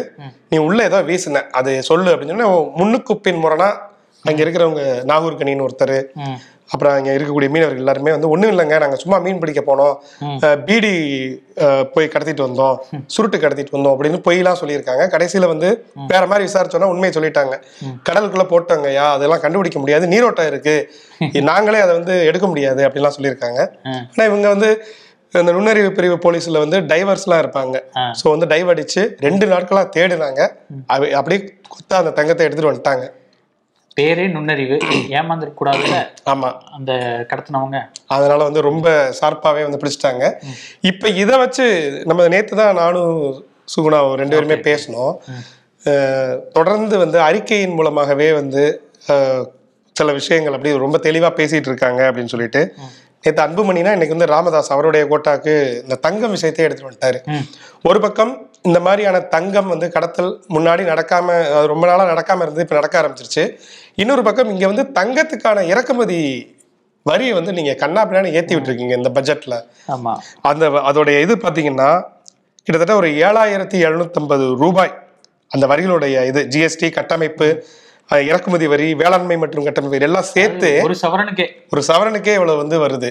நீ 0.52 0.58
உள்ள 0.58 0.80
ஏதோ 0.84 1.02
வீசின. 1.02 1.44
அது 1.52 1.74
சொல்லு 1.84 2.12
அப்படின்னு 2.14 2.36
சொன்னா 2.36 2.50
முன்னுக்கு 2.80 3.16
பின் 3.28 3.42
முரணா 3.46 3.70
அங்க 4.26 4.40
இருக்கிறவங்க 4.46 4.84
நாகூர் 5.04 5.40
கனின்னு 5.42 5.66
ஒருத்தர் 5.68 5.98
அப்புறம் 6.72 6.94
அங்க 6.94 7.10
இருக்கக்கூடிய 7.18 7.50
மீனவர்கள் 7.54 7.84
எல்லாருமே 7.84 8.12
வந்து 8.16 8.30
ஒண்ணும் 8.30 8.52
இல்லைங்க 8.54 8.80
நாங்க 8.84 8.96
சும்மா 8.96 9.18
மீன் 9.18 9.42
பிடிக்க 9.44 9.62
போனோம். 9.70 9.94
பீடி 10.68 10.92
போய் 11.94 12.12
கடத்திட்டு 12.14 12.46
வந்தோம். 12.48 12.76
சுருட்டு 13.14 13.38
கடத்திட்டு 13.38 13.76
வந்தோம் 13.78 13.94
அப்படின்னு 13.96 14.20
பொய்லாம் 14.28 14.60
சொல்லியிருக்காங்க. 14.62 15.06
கடைசியில 15.16 15.48
வந்து 15.54 15.70
வேற 16.14 16.24
மாதிரி 16.28 16.48
விசாரிச்சோன்னா 16.50 16.92
உண்மையை 16.94 17.14
சொல்லிட்டாங்க. 17.18 17.56
கடலுக்குள்ள 18.10 18.46
போட்டோங்கய்யா 18.54 19.06
அதெல்லாம் 19.18 19.44
கண்டுபிடிக்க 19.46 19.80
முடியாது. 19.80 20.08
நீரோட்டம் 20.08 20.48
இருக்கு. 20.48 20.76
நாங்களே 21.52 21.80
அதை 21.80 21.94
வந்து 22.00 22.26
எடுக்க 22.26 22.48
முடியாது 22.48 22.84
அப்படிலாம் 22.88 23.18
சொல்லியிருக்காங்க. 23.18 23.62
ம். 23.92 24.04
ஆனா 24.14 24.28
இவங்க 24.32 24.48
வந்து 24.48 24.72
இந்த 25.34 25.52
நுண்ணறிவு 25.56 25.90
பிரிவு 25.92 26.16
போலீஸ்ல 26.24 26.60
வந்து 26.64 26.78
டைவர்ஸ்லாம் 26.92 27.42
இருப்பாங்க. 27.44 27.76
ஸோ 28.20 28.26
வந்து 28.30 28.46
டைவ் 28.46 28.72
அடிச்சு 28.74 29.02
ரெண்டு 29.20 29.46
நாட்களா 29.48 29.84
தேடினாங்க. 29.98 30.42
அப்படியே 31.20 31.40
குத்தா 31.74 31.98
அந்த 32.02 32.12
தங்கத்தை 32.12 32.46
எடுத்துட்டு 32.46 32.72
வந்துட்டாங்க. 32.72 33.04
பேரே 33.98 34.32
நுண்ணறிவு 34.32 34.76
ஏமாந்துருக்க 35.10 35.60
கூடாதுல்ல 35.60 35.98
ஆமா. 36.30 36.50
அந்த 36.72 36.92
கடத்தினவங்க. 37.32 37.80
அதனால 38.08 38.44
வந்து 38.44 38.62
ரொம்ப 38.62 38.88
ஷார்ப்பாவே 39.22 39.64
வந்து 39.64 39.78
பிடிச்சிட்டாங்க. 39.78 40.24
இப்ப 40.82 41.10
இதை 41.10 41.38
வச்சு 41.38 41.66
நம்ம 42.06 42.28
நேத்து 42.28 42.56
தான் 42.56 42.76
நானும் 42.76 43.16
சுகுணா 43.76 44.16
ரெண்டு 44.16 44.36
பேருமே 44.36 44.56
பேசணும் 44.56 45.14
தொடர்ந்து 46.52 46.98
வந்து 46.98 47.22
அறிக்கையின் 47.22 47.74
மூலமாகவே 47.74 48.34
வந்து 48.34 48.64
சில 49.96 50.12
விஷயங்கள் 50.12 50.54
அப்படி 50.54 50.78
ரொம்ப 50.78 50.98
தெளிவா 50.98 51.30
பேசிட்டு 51.36 51.68
இருக்காங்க 51.68 52.12
அப்படின்னு 52.12 52.26
சொல்லிட்டு 52.26 52.62
நேற்று 53.24 53.44
அன்புமணினா 53.44 53.92
இன்னைக்கு 53.92 54.16
வந்து 54.16 54.26
ராமதாஸ் 54.26 54.72
அவருடைய 54.72 55.06
கோட்டாக்கு 55.06 55.54
இந்த 55.82 55.96
தங்கம் 55.96 56.34
விஷயத்தையே 56.36 56.66
எடுத்துட்டு 56.68 56.90
வந்துட்டாரு. 56.92 57.20
ஒரு 57.82 58.00
பக்கம் 58.00 58.32
இந்த 58.66 58.80
மாதிரியான 58.80 59.20
தங்கம் 59.20 59.68
வந்து 59.68 59.92
கடத்தல் 59.92 60.32
முன்னாடி 60.50 60.84
நடக்காம 60.84 61.28
ரொம்ப 61.66 61.88
நாளா 61.88 62.04
நடக்காம 62.14 62.42
இருந்து 62.42 62.62
இப்ப 62.62 62.76
நடக்க 62.76 62.96
ஆரம்பிச்சிருச்சு. 63.02 63.44
இன்னொரு 63.96 64.24
பக்கம் 64.24 64.50
இங்க 64.50 64.68
வந்து 64.68 64.84
தங்கத்துக்கான 65.00 65.66
இறக்குமதி 65.66 66.20
வரியை 67.06 67.34
வந்து 67.34 67.54
நீங்க 67.54 67.74
கண்ணா 67.74 68.06
பின்னாடி 68.06 68.32
ஏத்தி 68.32 68.56
விட்டுருக்கீங்க 68.56 68.96
இந்த 69.02 69.10
பட்ஜெட்ல. 69.10 69.56
ஆமா. 69.88 70.14
அந்த 70.42 70.68
அதோடைய 70.70 71.20
இது 71.22 71.36
பாத்தீங்கன்னா 71.36 71.90
கிட்டத்தட்ட 72.64 72.96
ஒரு 72.96 73.08
ஏழாயிரத்தி 73.08 73.78
எழுநூத்தம்பது 73.88 74.56
ரூபாய் 74.56 74.94
அந்த 75.52 75.68
வரிகளுடைய 75.68 76.26
இது 76.26 76.42
ஜிஎஸ்டி 76.44 76.90
கட்டமைப்பு 76.92 77.48
இறக்குமதி 78.10 78.68
வரி 78.68 78.94
வேளாண்மை 78.94 79.38
மற்றும் 79.38 79.64
கட்டமைப்பு 79.64 80.00
எல்லாம் 80.00 80.28
சேர்த்து 80.36 80.70
ஒரு 80.84 80.96
சவரனுக்கே. 81.02 81.48
ஒரு 81.70 81.82
சவரனுக்கே 81.88 82.34
இவ்வளவு 82.34 82.58
வந்து 82.58 82.78
வருது. 82.86 83.10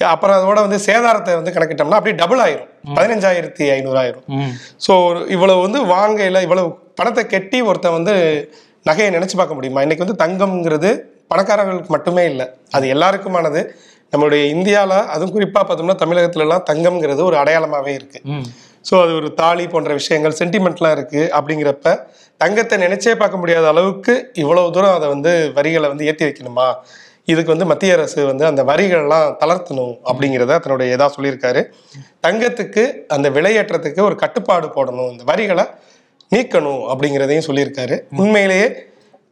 அப்புறம் 0.00 0.36
அதோட 0.38 0.58
வந்து 0.60 0.78
சேதாரத்தை 0.86 1.34
வந்து 1.34 1.52
கணக்கிட்டோம்னா 1.52 1.98
அப்படியே 1.98 2.16
டபுள் 2.16 2.42
ஆயிரும். 2.46 2.68
பதினஞ்சாயிரத்தி 2.96 3.64
ஐநூறு 3.70 3.98
ஆயிரும் 3.98 4.24
ஸோ 4.78 4.92
இவ்வளவு 5.28 5.60
வந்து 5.60 5.80
வாங்கையில 5.94 6.42
இவ்வளவு 6.42 6.68
பணத்தை 6.94 7.26
கெட்டி 7.26 7.60
ஒருத்தன் 7.62 7.96
வந்து 7.98 8.14
நகையை 8.86 9.10
நினைச்சு 9.10 9.36
பார்க்க 9.36 9.54
முடியுமா? 9.54 9.82
இன்னைக்கு 9.82 10.04
வந்து 10.06 10.20
தங்கம்ங்கிறது 10.24 10.90
பணக்காரர்களுக்கு 11.28 11.88
மட்டுமே 11.88 12.24
இல்லை. 12.24 12.46
அது 12.72 12.86
எல்லாருக்குமானது. 12.88 13.60
நம்மளுடைய 14.12 14.42
இந்தியாவில் 14.46 14.98
அதுவும் 15.06 15.32
குறிப்பாக 15.32 15.64
பார்த்தோம்னா 15.64 15.96
தமிழகத்துல 16.02 16.40
எல்லாம் 16.40 16.66
தங்கம்ங்கிறது 16.70 17.22
ஒரு 17.24 17.36
அடையாளமாகவே 17.36 17.92
இருக்கு. 17.94 18.18
ம். 18.24 18.44
ஸோ 18.84 18.94
அது 19.02 19.12
ஒரு 19.14 19.34
தாலி 19.34 19.66
போன்ற 19.66 19.92
விஷயங்கள் 19.92 20.36
சென்டிமெண்ட்லாம் 20.40 20.90
இருக்கு 20.90 21.30
அப்படிங்கிறப்ப 21.38 21.94
தங்கத்தை 22.40 22.78
நினைச்சே 22.78 23.14
பார்க்க 23.14 23.36
முடியாத 23.36 23.68
அளவுக்கு 23.68 24.14
இவ்வளவு 24.34 24.70
தூரம் 24.70 24.94
அதை 24.94 25.08
வந்து 25.08 25.52
வரிகளை 25.52 25.88
வந்து 25.88 26.06
ஏற்றி 26.06 26.24
வைக்கணுமா? 26.24 26.68
இதுக்கு 27.24 27.50
வந்து 27.50 27.66
மத்திய 27.66 27.92
அரசு 27.92 28.26
வந்து 28.26 28.46
அந்த 28.46 28.64
வரிகள்லாம் 28.64 29.36
தளர்த்தணும் 29.40 29.98
அப்படிங்கிறத 30.04 30.58
தன்னுடைய 30.58 30.96
இதா 30.96 31.08
சொல்லியிருக்காரு. 31.16 31.60
தங்கத்துக்கு 32.26 33.06
அந்த 33.08 33.30
விலையேற்றத்துக்கு 33.30 34.00
ஒரு 34.00 34.16
கட்டுப்பாடு 34.16 34.66
போடணும். 34.66 35.10
இந்த 35.10 35.22
வரிகளை 35.24 35.64
நீக்கணும் 36.32 36.82
அப்படிங்கிறதையும் 36.90 37.46
சொல்லியிருக்காரு. 37.46 38.00
உண்மையிலேயே 38.16 38.66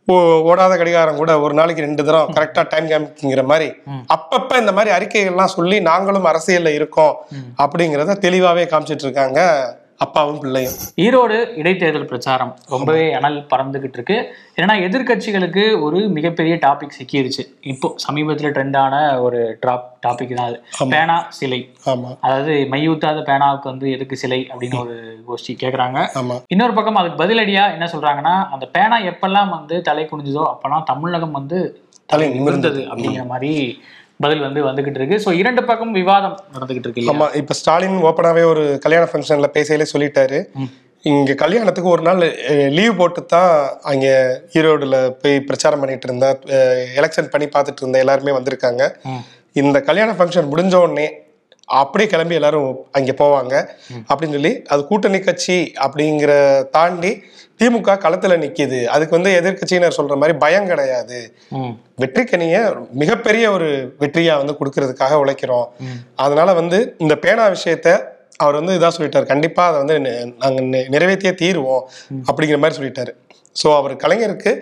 ஓ- 0.08 0.42
ஓடாத 0.44 0.76
கடிகாரம் 0.76 1.16
கூட 1.16 1.40
ஒரு 1.40 1.54
நாளைக்கு 1.54 1.82
ரெண்டு 1.82 2.04
தரம் 2.04 2.32
கரெக்டா 2.34 2.66
டைம் 2.68 2.86
காமிக்கிங்கிற 2.86 3.44
மாதிரி 3.44 3.72
அப்பப்ப 4.14 4.58
இந்த 4.58 4.72
மாதிரி 4.72 4.90
அறிக்கைகள்லாம் 4.96 5.44
சொல்லி 5.44 5.80
நாங்களும் 5.80 6.26
அரசியல்ல 6.26 6.74
இருக்கோம் 6.74 7.16
அப்படிங்கிறத 7.58 8.16
தெளிவாவே 8.20 8.64
காமிச்சிட்டு 8.66 9.04
இருக்காங்க 9.04 9.40
அப்பாவும் 10.04 10.40
பிள்ளையும். 10.42 10.76
ஈரோடு 11.04 11.36
இடைத்தேர்தல் 11.60 12.08
பிரச்சாரம் 12.10 12.52
ரொம்பவே 12.74 13.04
அனல் 13.18 13.38
பறந்துகிட்டு 13.52 13.98
இருக்கு. 13.98 14.16
ஏன்னா 14.62 14.74
எதிர்க்கட்சிகளுக்கு 14.86 15.64
ஒரு 15.86 15.98
மிகப்பெரிய 16.16 16.54
டாபிக் 16.64 16.96
சிக்கிருச்சு. 16.98 17.44
இப்போ 17.72 17.88
சமீபத்தில் 18.06 18.54
ட்ரெண்டான 18.56 18.94
ஒரு 19.26 19.40
டாப் 19.60 19.86
டாபிக் 20.06 20.34
தான் 20.38 20.48
அது. 20.50 20.58
பேனா 20.94 21.16
சிலை. 21.38 21.60
அதாவது 22.26 22.54
மையூத்தாத 22.74 23.20
பேனாவுக்கு 23.30 23.72
வந்து 23.72 23.88
எதுக்கு 23.96 24.16
சிலை 24.16 24.40
அப்படின்னு 24.52 24.80
ஒரு 24.84 24.96
கோஷ்டி 25.28 25.54
கேக்குறாங்க. 25.62 25.98
ஆமா. 26.20 26.36
இன்னொரு 26.48 26.74
பக்கம் 26.78 27.00
அதுக்கு 27.02 27.22
பதிலடியா 27.24 27.64
என்ன 27.76 27.88
சொல்றாங்கன்னா 27.94 28.34
அந்த 28.56 28.66
பேனா 28.76 28.98
எப்பெல்லாம் 29.12 29.54
வந்து 29.56 29.78
தலை 29.90 30.04
குனிஞ்சதோ 30.12 30.44
அப்பெல்லாம் 30.52 30.88
தமிழகம் 30.92 31.38
வந்து 31.40 31.60
தலை 32.12 32.26
நிமிர்ந்தது 32.28 32.80
அப்படிங்கிற 32.90 33.24
மாதிரி 33.26 33.52
பதில் 34.22 34.44
வந்து 34.44 34.60
வந்துகிட்டு 34.66 35.00
இருக்கு 35.00 35.16
ஸோ 35.24 35.30
இரண்டு 35.38 35.62
பக்கம் 35.64 35.92
விவாதம் 35.96 36.36
நடந்துகிட்டு 36.54 36.88
இருக்கு? 36.88 37.10
ஆமா 37.12 37.26
இப்ப 37.40 37.56
ஸ்டாலின் 37.58 37.98
ஓப்பனாவே 38.08 38.44
ஒரு 38.50 38.64
கல்யாண 38.78 39.04
ஃபங்க்ஷன்ல 39.10 39.50
பேசையிலே 39.54 39.86
சொல்லிட்டாரு 39.92 40.38
இங்க 41.04 41.32
கல்யாணத்துக்கு 41.36 41.88
ஒரு 41.88 42.02
நாள் 42.02 42.20
லீவ் 42.74 42.98
போட்டு 42.98 43.20
தான் 43.26 43.52
அங்க 43.84 44.06
ஈரோடுல 44.52 44.96
போய் 45.20 45.36
பிரச்சாரம் 45.48 45.82
பண்ணிட்டு 45.82 46.06
இருந்த 46.08 46.26
எலெக்ஷன் 46.98 47.32
பண்ணி 47.32 47.48
பார்த்துட்டு 47.48 47.82
இருந்த 47.82 47.98
எல்லாருமே 47.98 48.34
வந்திருக்காங்க. 48.36 48.82
இந்த 49.56 49.78
கல்யாண 49.82 50.10
ஃபங்க்ஷன் 50.12 50.50
முடிஞ்ச 50.50 50.74
உடனே 50.82 51.06
அப்படியே 51.72 52.10
கிளம்பி 52.10 52.34
எல்லாரும் 52.34 52.78
அங்க 52.92 53.12
போவாங்க. 53.12 53.66
அப்படின்னு 54.08 54.30
சொல்லி 54.30 54.62
அது 54.62 54.86
கூட்டணி 54.86 55.18
கட்சி 55.20 55.72
அப்படிங்கிற 55.80 56.62
தாண்டி 56.68 57.22
திமுக 57.62 57.96
களத்துல 57.96 58.36
நிக்குது. 58.38 58.84
அதுக்கு 58.84 59.20
வந்து 59.20 59.40
எதிர்க்கட்சியினர் 59.42 59.92
சொல்ற 59.96 60.16
மாதிரி 60.16 60.38
பயம் 60.38 60.66
கிடையாது. 60.66 61.34
வெற்றிக்கனிய 62.00 62.76
மிகப்பெரிய 62.90 63.50
ஒரு 63.50 63.94
வெற்றியா 64.00 64.36
வந்து 64.36 64.56
கொடுக்கறதுக்காக 64.60 65.12
உழைக்கிறோம். 65.12 65.64
அதனால 66.16 66.52
வந்து 66.52 66.94
இந்த 66.98 67.16
பேனா 67.16 67.48
விஷயத்த 67.48 68.04
அவர் 68.36 68.54
வந்து 68.54 68.78
இதா 68.78 68.90
சொல்லிட்டாரு. 68.98 69.26
கண்டிப்பா 69.26 69.66
அதை 69.66 69.98
வந்து 69.98 70.10
நி- 70.10 70.34
நாங்க 70.38 70.62
நி- 70.62 70.88
நிறைவேற்றியே 70.88 71.32
தீருவோம் 71.32 71.82
அப்படிங்கிற 72.32 72.58
மாதிரி 72.58 72.84
சொல்லிட்டாரு. 72.84 73.14
ஸோ 73.62 73.76
அவர் 73.76 73.96
கலைஞருக்கு 73.96 74.60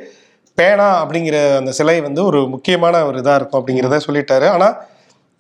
பேனா 0.55 1.09
அப்படிங்கிற 1.09 1.57
அந்த 1.57 1.73
சிலை 1.73 2.01
வந்து 2.01 2.25
ஒரு 2.25 2.49
முக்கியமான 2.49 3.07
ஒரு 3.07 3.19
இதா 3.19 3.35
இருக்கும் 3.35 3.67
அப்படிங்கிறத 3.67 4.01
சொல்லிட்டாரு. 4.07 4.47
ஆனா 4.47 4.85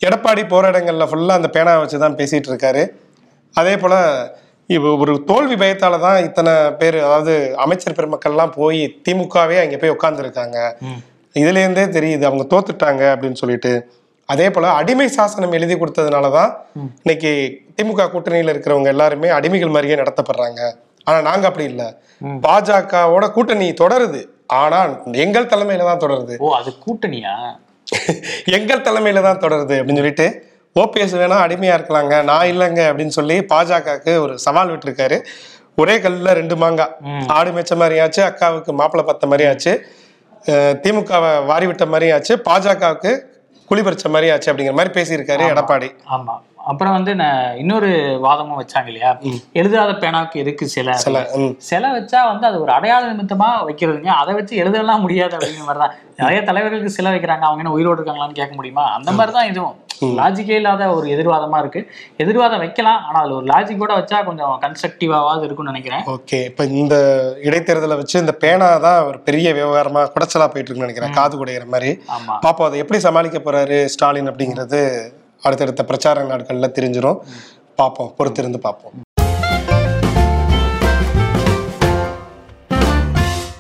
எடப்பாடி 0.02 0.42
போற 0.46 0.64
இடங்கள்ல 0.72 1.06
ஃபுல்லா 1.08 1.36
அந்த 1.38 1.48
பேனா 1.54 1.72
வச்சு 1.80 1.98
தான் 2.02 2.18
பேசிட்டு 2.20 2.50
இருக்காரு 2.52 2.82
அதே 3.54 3.74
போல 3.76 3.94
இப்போ 4.70 4.90
ஒரு 5.02 5.12
தோல்வி 5.28 5.56
பயத்தால 5.60 5.94
தான் 6.02 6.18
இத்தனை 6.26 6.50
பேர் 6.80 6.98
அதாவது 7.06 7.32
அமைச்சர் 7.64 7.96
பெருமக்கள்லாம் 7.96 8.52
போய் 8.58 8.82
திமுகவே 9.06 9.56
அங்கே 9.62 9.78
போய் 9.78 9.94
உட்காந்துருக்காங்க 9.94 10.58
ம். 10.82 11.00
இதுல 11.34 11.62
இருந்தே 11.64 11.84
தெரியுது 11.96 12.24
அவங்க 12.28 12.44
தோத்துட்டாங்க 12.52 13.02
அப்படின்னு 13.12 13.40
சொல்லிட்டு. 13.40 13.72
அதே 14.28 14.46
போல 14.48 14.66
அடிமை 14.78 15.06
சாசனம் 15.14 15.54
எழுதி 15.58 15.74
கொடுத்ததுனால 15.76 16.26
தான் 16.32 16.50
இன்னைக்கு 17.00 17.30
திமுக 17.76 18.06
கூட்டணியில 18.12 18.52
இருக்கிறவங்க 18.54 18.90
எல்லாருமே 18.94 19.28
அடிமைகள் 19.36 19.74
மாதிரியே 19.74 19.96
நடத்தப்படுறாங்க. 20.00 20.60
ஆனா 21.06 21.18
நாங்க 21.28 21.44
அப்படி 21.48 21.66
இல்லை. 21.70 21.88
பாஜகவோட 22.44 23.26
கூட்டணி 23.36 23.68
தொடருது. 23.80 24.20
ஆனா 24.58 24.78
எங்கள் 25.24 25.50
தலைமையில 25.52 25.88
தான் 25.88 26.02
தொடருது. 26.04 26.36
ஓ 26.40 26.54
அது 26.58 26.70
கூட்டணியா? 26.84 27.34
எங்கள் 28.56 28.84
தலைமையில 28.86 29.22
தான் 29.22 29.40
தொடருது 29.40 29.76
அப்படின்னு 29.78 30.00
சொல்லிட்டு 30.00 30.26
ஓபிஎஸ் 30.76 31.14
வேணா 31.16 31.38
அடிமையா 31.44 31.76
இருக்கலாங்க. 31.78 32.24
நான் 32.24 32.50
இல்லைங்க 32.50 32.82
அப்படின்னு 32.90 33.14
சொல்லி 33.16 33.36
பாஜகவுக்கு 33.52 34.12
ஒரு 34.20 34.34
சவால் 34.38 34.72
விட்டுருக்காரு. 34.72 35.16
ஒரே 35.78 35.94
கல்லுல 35.98 36.32
ரெண்டு 36.32 36.56
மாங்காய் 36.56 36.92
ஆடு 37.34 37.50
மேய்ச்ச 37.50 37.74
மாதிரியாச்சு 37.76 38.20
அக்காவுக்கு 38.26 38.72
மாப்பிள்ளை 38.72 39.04
பத்த 39.06 39.26
மாதிரியாச்சு 39.26 39.72
அஹ் 40.44 40.74
திமுகவை 40.82 41.30
வாரி 41.44 41.66
விட்ட 41.66 41.84
மாதிரியாச்சு 41.86 42.34
பாஜகவுக்கு 42.44 43.12
குழி 43.70 43.82
பறிச்ச 43.82 44.06
மாதிரியாச்சு 44.08 44.50
அப்படிங்கிற 44.50 44.74
மாதிரி 44.74 44.94
பேசியிருக்காரு 44.96 45.42
எடப்பாடி. 45.52 45.88
ஆமா. 46.10 46.34
அப்புறம் 46.70 46.94
வந்து 46.96 47.12
நான் 47.20 47.56
இன்னொரு 47.62 47.90
வாதமும் 48.24 48.60
வச்சாங்க 48.60 48.88
இல்லையா? 48.92 49.10
எழுதாத 49.60 49.92
பேனாவுக்கு 50.02 50.42
எதுக்கு 50.42 50.64
சிலை 50.74 50.94
சில 51.70 51.84
வச்சா 51.96 52.22
வந்து 52.32 52.46
அது 52.50 52.56
ஒரு 52.64 52.72
அடையாள 52.78 53.02
நிமித்தமா 53.12 53.50
வைக்கிறதுங்க. 53.68 54.10
அதை 54.22 54.32
வச்சு 54.38 54.54
எழுதலாம் 54.62 55.04
முடியாது 55.06 55.34
அப்படிங்கிற 55.36 55.66
மாதிரி 55.68 55.82
தான் 55.84 55.94
நிறைய 56.22 56.40
தலைவர்களுக்கு 56.48 56.96
சிலை 56.96 57.12
வைக்கிறாங்க. 57.14 57.44
அவங்க 57.48 57.62
என்ன 57.64 57.76
உயிரோடு 57.76 57.98
இருக்காங்களான்னு 58.00 58.40
கேட்க 58.40 58.54
முடியுமா? 58.58 58.86
அந்த 58.96 59.10
மாதிரி 59.18 59.34
தான் 59.38 59.50
இதுவும். 59.52 59.76
லாஜிக்கே 60.18 60.58
இல்லாத 60.58 60.82
ஒரு 60.98 61.06
எதிர்வாதமா 61.14 61.56
இருக்கு. 61.62 61.80
எதிர்வாதம் 62.22 62.62
வைக்கலாம். 62.64 63.00
ஆனா 63.06 63.18
அதுல 63.22 63.36
ஒரு 63.40 63.46
லாஜிக் 63.52 63.82
கூட 63.82 63.94
வச்சா 63.98 64.18
கொஞ்சம் 64.28 64.54
கன்ஸ்ட்ரக்டிவாவது 64.62 65.44
இருக்கும்னு 65.46 65.72
நினைக்கிறேன். 65.72 66.04
ஓகே. 66.14 66.38
இப்போ 66.50 66.64
இந்த 66.82 66.96
இடைத்தேர்தலை 67.48 67.96
வச்சு 68.00 68.16
இந்த 68.24 68.34
பேனா 68.44 68.68
தான் 68.86 69.00
ஒரு 69.08 69.18
பெரிய 69.28 69.50
விவகாரமா 69.58 70.02
குடைச்சலா 70.14 70.48
போயிட்டு 70.52 70.68
இருக்குன்னு 70.68 70.88
நினைக்கிறேன். 70.88 71.16
காது 71.20 71.36
குடையிற 71.40 71.66
மாதிரி. 71.74 71.90
பாப்போம் 72.46 72.68
அதை 72.68 72.78
எப்படி 72.84 73.00
சமாளிக்க 73.08 73.40
போறாரு 73.48 73.78
ஸ்டாலின் 73.94 74.30
அப்படிங்கிறது 74.32 74.82
அடுத்தடுத்த 75.44 75.84
பிரச்சார 75.92 76.26
நாட்கள்ல 76.32 76.70
தெரிஞ்சிரும். 76.78 77.20
பார்ப்போம் 77.80 78.12
பொறுத்திருந்து 78.18 78.60
பார்ப்போம் 78.66 78.96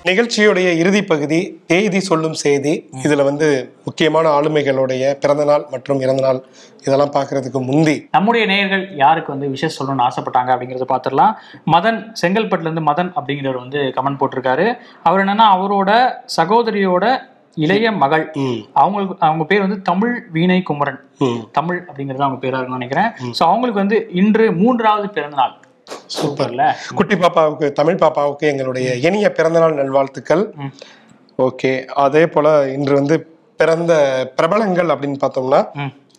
நிகழ்ச்சியுடைய 0.08 0.68
இறுதி 0.80 1.00
பகுதி 1.10 1.38
தேதி 1.70 2.00
சொல்லும் 2.06 2.36
செய்தி. 2.42 2.72
இதுல 3.02 3.24
வந்து 3.28 3.48
முக்கியமான 3.86 4.26
ஆளுமைகளுடைய 4.36 5.02
பிறந்தநாள் 5.22 5.64
மற்றும் 5.72 6.00
இறந்தநாள் 6.04 6.40
இதெல்லாம் 6.86 7.12
பாக்குறதுக்கு 7.16 7.60
முந்தி. 7.68 7.96
நம்முடைய 8.16 8.44
நேயர்கள் 8.52 8.84
யாருக்கு 9.02 9.32
வந்து 9.34 9.50
விஷயம் 9.54 9.74
சொல்லணும்னு 9.76 10.06
ஆசைப்பட்டாங்க 10.06 10.50
அப்படிங்கறத 10.54 10.88
பார்த்துடலாம் 10.92 11.34
மதன் 11.74 12.00
செங்கல்பட்டுல 12.22 12.68
இருந்து 12.68 12.86
மதன் 12.90 13.10
அப்படிங்கிறவர் 13.18 13.62
வந்து 13.64 13.82
கமெண்ட் 13.98 14.20
போட்டிருக்காரு. 14.22 14.66
அவர் 15.08 15.22
என்னன்னா 15.24 15.48
அவரோட 15.56 15.90
சகோதரியோட 16.38 17.04
இளைய 17.64 17.86
மகள். 18.02 18.24
ம், 18.42 18.60
அவங்களுக்கு 18.80 19.16
அவங்க 19.26 19.44
பேர் 19.50 19.64
வந்து 19.64 19.78
தமிழ் 19.82 20.14
வீணை 20.34 20.58
குமரன். 20.68 21.00
ம், 21.26 21.40
தமிழ் 21.58 21.80
அப்படிங்கிறது 21.88 22.26
அவங்க 22.26 22.40
பேரா 22.42 22.58
இருக்கும்னு 22.58 22.80
நினைக்கிறேன் 22.80 23.10
சோ 23.38 23.42
அவங்களுக்கு 23.48 23.82
வந்து 23.82 23.98
இன்று 24.20 24.46
மூன்றாவது 24.60 25.08
பிறந்த 25.16 25.36
நாள் 25.36 25.54
சூப்பர்ல. 26.16 26.64
குட்டி 26.98 27.16
பாப்பாவுக்கு 27.16 27.66
தமிழ் 27.78 28.00
பாப்பாவுக்கு 28.02 28.44
எங்களுடைய 28.52 28.88
இனிய 29.06 29.28
பிறந்தநாள் 29.38 29.78
நல்வாழ்த்துக்கள். 29.80 30.44
ஓகே. 31.38 31.72
அதே 32.04 32.22
போல 32.26 32.46
இன்று 32.76 32.94
வந்து 32.94 33.16
பிறந்த 33.60 33.92
பிரபலங்கள் 34.36 34.92
அப்படின்னு 34.92 35.18
பார்த்தோம்னா. 35.24 35.60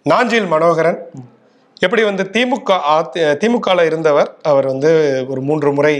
நாஞ்சில் 0.05 0.49
மனோகரன். 0.53 0.99
எப்படி 1.81 2.03
வந்து 2.03 2.23
திமுக 2.33 2.71
திமுகல 3.41 3.85
இருந்தவர் 3.85 4.29
அவர் 4.43 4.65
வந்து 4.65 4.89
ஒரு 5.27 5.41
மூன்று 5.41 5.69
முறை 5.73 5.95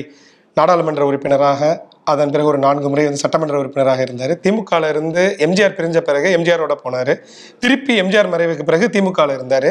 நாடாளுமன்ற 0.58 1.04
உறுப்பினராக 1.06 1.70
அதன் 2.08 2.32
பிறகு 2.34 2.50
ஒரு 2.52 2.60
நான்கு 2.66 2.90
முறை 2.92 3.04
வந்து 3.06 3.22
சட்டமன்ற 3.24 3.56
உறுப்பினராக 3.62 4.02
இருந்தார். 4.02 4.34
திமுகல 4.46 4.90
இருந்து 4.90 5.24
எம்ஜிஆர் 5.46 5.76
பிரிஞ்ச 5.78 5.98
பிறகு 6.02 6.30
எம்ஜிஆரோட 6.38 6.76
போனார். 6.84 7.14
திருப்பி 7.60 7.94
எம்ஜிஆர் 8.04 8.32
மறைவுக்கு 8.34 8.68
பிறகு 8.70 8.88
திமுகல 8.96 9.34
இருந்தார். 9.34 9.70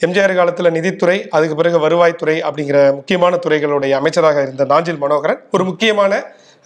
எம்ஜிஆர் 0.00 0.38
காலத்துல 0.38 0.70
நிதித்துறை 0.70 1.18
அதுக்கு 1.36 1.54
பிறகு 1.54 1.78
வருவாய்த்துறை 1.84 2.36
அப்படிங்கிற 2.48 2.78
முக்கியமான 2.96 3.36
துறைகளுடைய 3.36 3.92
அமைச்சராக 4.00 4.42
இருந்த 4.42 4.64
நாஞ்சில் 4.64 5.02
மனோகரன் 5.04 5.40
ஒரு 5.56 5.64
முக்கியமான 5.64 6.12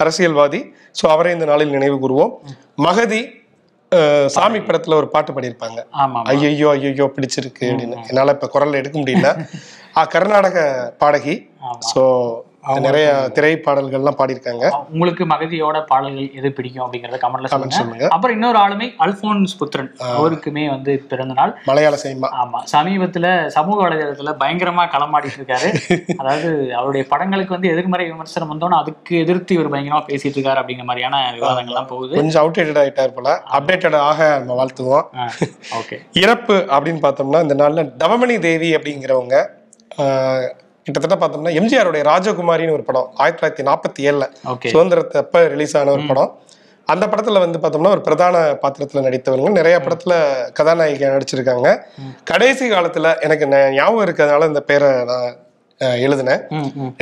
அரசியல்வாதி. 0.00 0.61
ஸோ 0.98 1.05
அவரை 1.14 1.33
இந்த 1.37 1.46
நாளில் 1.53 1.74
நினைவு 1.76 1.96
கூறுவோம். 2.05 2.33
மகதி 2.87 3.20
சாமி 4.35 4.59
படத்துல 4.59 4.94
ஒரு 4.94 5.09
பாட்டு 5.14 5.31
பாடியிருப்பாங்க. 5.37 5.81
ஆமா 6.03 6.20
ஐயையோ 6.33 6.68
ஐயையோ 6.74 7.07
பிடிச்சிருக்கு 7.16 7.64
அப்படின்னு. 7.70 7.96
என்னால 8.11 8.35
இப்ப 8.37 8.48
குரல்ல 8.55 8.81
எடுக்க 8.83 8.96
முடியல. 8.98 9.31
ஆ, 9.96 10.05
கர்நாடக 10.14 10.59
பாடகி. 11.03 11.35
ஸோ 11.90 12.03
நிறைய 12.85 13.05
திரை 13.37 13.51
பாடல்கள்லாம் 13.57 14.16
பாடியிருக்காங்க 14.18 14.64
உங்களுக்கு 14.92 15.25
மகதியோட 15.25 15.77
பாடல்கள் 15.85 16.35
எது 16.38 16.49
பிடிக்கும் 16.53 16.83
அப்படிங்கறத 16.85 17.18
கமெண்ட்ல 17.23 17.51
சொல்லுங்க. 17.53 18.09
அப்புறம் 18.09 18.37
இன்னொரு 18.37 18.59
ஆளுமை 18.59 18.87
அல்போன்ஸ் 19.05 19.55
புத்திரன். 19.61 19.88
அவருக்குமே 20.11 20.64
வந்து 20.68 20.92
பிறந்த 21.11 21.35
நாள் 21.38 21.53
மலையாள 21.68 21.96
சினிமா. 21.96 22.29
ஆமா. 22.42 22.61
சமீபத்துல 22.73 23.27
சமூக 23.57 23.79
வலைதளத்துல 23.85 24.35
பயங்கரமா 24.42 24.85
களமாடிட்டு 24.94 25.40
இருக்காரு 25.40 25.68
அதாவது 26.20 26.49
அவருடைய 26.75 27.05
படங்களுக்கு 27.11 27.57
வந்து 27.57 27.73
எதிர்மறை 27.73 28.07
விமர்சனம் 28.11 28.53
வந்தோன்னா 28.53 28.81
அதுக்கு 28.83 29.14
எதிர்த்து 29.25 29.57
இவர் 29.59 29.73
பயங்கரமா 29.73 30.03
பேசிட்டு 30.11 30.37
இருக்காரு 30.38 30.61
அப்படிங்கிற 30.62 30.88
மாதிரியான 30.90 31.16
விவாதங்கள்லாம் 31.37 31.90
போகுது. 31.92 32.14
கொஞ்சம் 32.20 32.42
அவுடேட்டட் 32.44 32.83
ஆயிட்டார் 32.83 33.16
போல. 33.16 33.29
அப்டேட்டட் 33.59 33.99
ஆக 34.07 34.20
நம்ம 34.38 34.57
வாழ்த்துவோம். 34.61 35.07
ஓகே 35.81 35.99
இறப்பு 36.25 36.57
அப்படின்னு 36.75 37.03
பார்த்தோம்னா 37.05 37.42
இந்த 37.42 37.57
நாள்ல 37.62 37.85
தவமணி 38.03 38.37
தேவி 38.49 38.70
அப்படிங்கிறவங்க 38.77 39.37
கிட்டத்தட்ட 40.87 41.16
பார்த்தோம்னா 41.21 41.53
எம்ஜிஆருடைய 41.61 42.03
ராஜகுமாரின்னு 42.11 42.77
ஒரு 42.77 42.85
படம் 42.88 43.09
ஆயிரத்தி 43.23 43.40
தொள்ளாயிரத்தி 43.40 43.66
நாற்பத்தி 43.69 44.01
ஏழுல 44.11 44.25
ஓகே. 44.53 44.71
சுதந்திரத்தை 44.73 45.19
அப்ப 45.25 45.43
ரிலீஸ் 45.55 45.75
ஆன 45.81 45.93
ஒரு 45.97 46.05
படம். 46.11 46.31
அந்த 46.88 47.05
படத்துல 47.07 47.40
வந்து 47.43 47.59
பார்த்தோம்னா 47.62 47.93
ஒரு 47.97 48.03
பிரதான 48.07 48.37
பாத்திரத்துல 48.62 49.03
நடித்தவங்க 49.07 49.51
நிறைய 49.59 49.77
படத்துல 49.87 50.14
கதாநாயகியா 50.59 51.11
நடிச்சிருக்காங்க. 51.16 51.69
கடைசி 52.31 52.66
காலத்துல 52.71 53.12
எனக்கு 53.27 53.47
ஞாபகம் 53.77 54.05
இருக்கிறதுனால 54.07 54.49
இந்த 54.53 54.62
பேரை 54.71 54.88
நான் 55.11 55.37
எழுதினேன். 56.07 56.43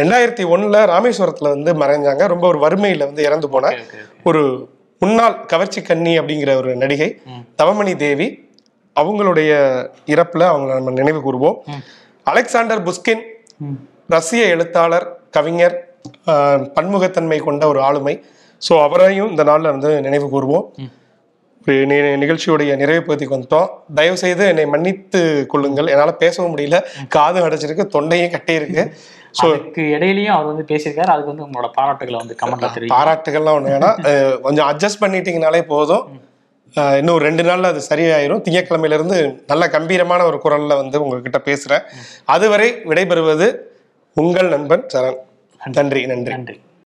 ரெண்டாயிரத்தி 0.01 0.45
ஒண்ணுல 0.55 0.83
ராமேஸ்வரத்துல 0.93 1.53
வந்து 1.55 1.73
மறைஞ்சாங்க. 1.83 2.27
ரொம்ப 2.27 2.45
ஒரு 2.47 2.59
வறுமையில 2.67 3.09
வந்து 3.11 3.25
இறந்து 3.29 3.49
போன 3.55 3.73
ஒரு 4.25 4.43
முன்னாள் 5.03 5.39
கவர்ச்சி 5.53 5.81
கன்னி 5.83 6.13
அப்படிங்கிற 6.21 6.53
ஒரு 6.57 6.71
நடிகை 6.83 7.09
தவமணி 7.63 7.95
தேவி. 8.05 8.29
அவங்களுடைய 8.97 9.51
இறப்புல 10.15 10.45
அவங்கள 10.53 10.71
நம்ம 10.79 10.95
நினைவு 11.01 11.21
கூறுவோம். 11.27 11.59
அலெக்சாண்டர் 12.27 12.83
புஸ்கின் 12.83 13.25
ரஷ்ய 14.07 14.45
எழுத்தாளர் 14.47 15.07
கவிஞர் 15.31 15.77
பன்முகத்தன்மை 16.77 17.39
கொண்ட 17.39 17.67
ஒரு 17.69 17.81
ஆளுமை. 17.83 18.15
ஸோ 18.63 18.83
அவரையும் 18.83 19.31
இந்த 19.31 19.43
நாளில் 19.43 19.71
வந்து 19.71 20.01
நினைவு 20.01 20.27
கூறுவோம் 20.27 20.67
நிகழ்ச்சியுடைய 22.23 22.77
நிறைவு 22.77 23.03
பகுதிக்கு 23.03 23.37
வந்துட்டோம். 23.37 23.69
தயவு 23.95 24.17
செய்து 24.17 24.47
என்னை 24.47 24.67
மன்னித்து 24.67 25.47
கொள்ளுங்கள். 25.47 25.87
என்னால் 25.87 26.17
பேசவும் 26.17 26.57
முடியல. 26.57 26.79
காதும் 27.09 27.47
அடைச்சிருக்கு 27.49 27.87
தொண்டையும் 27.87 28.33
கட்டியிருக்கு. 28.35 28.83
ஸோ 29.41 29.47
அதுக்கு 29.49 29.83
இடையிலயும் 29.97 30.35
அவர் 30.37 30.47
வந்து 30.47 30.65
பேசியிருக்காரு. 30.73 31.13
அதுக்கு 31.15 31.33
வந்து 31.33 31.47
உங்களோட 31.47 31.69
பாராட்டுகளை 31.79 32.19
வந்து 32.19 32.37
கமெண்ட்ல 32.43 32.71
தெரியும் 32.73 32.95
பாராட்டுகள்லாம் 32.97 33.59
ஒன்று 33.59 33.75
அஹ் 34.13 34.41
கொஞ்சம் 34.41 34.69
அட்ஜஸ்ட் 34.71 35.03
பண்ணிட்டீங்கனாலே 35.05 35.61
போதும். 35.67 36.07
இன்னும் 36.75 37.19
ரெண்டு 37.19 37.43
நாள்ல 37.43 37.63
அது 37.63 37.83
சரியாயிரும். 37.89 38.43
திங்கட்கிழமையில 38.43 38.93
இருந்து 38.93 39.43
நல்ல 39.47 39.69
கம்பீரமான 39.69 40.25
ஒரு 40.25 40.41
குரல்ல 40.45 40.77
வந்து 40.77 41.03
உங்ககிட்ட 41.03 41.41
பேசுறேன். 41.45 41.83
அதுவரை 42.25 42.75
விடைபெறுவது 42.85 43.57
உங்கள் 44.15 44.49
நண்பன் 44.49 44.87
சரண். 44.95 45.17
நன்றி 45.73 46.07
நன்றி. 46.07 46.33
நன்றி. 46.33 46.61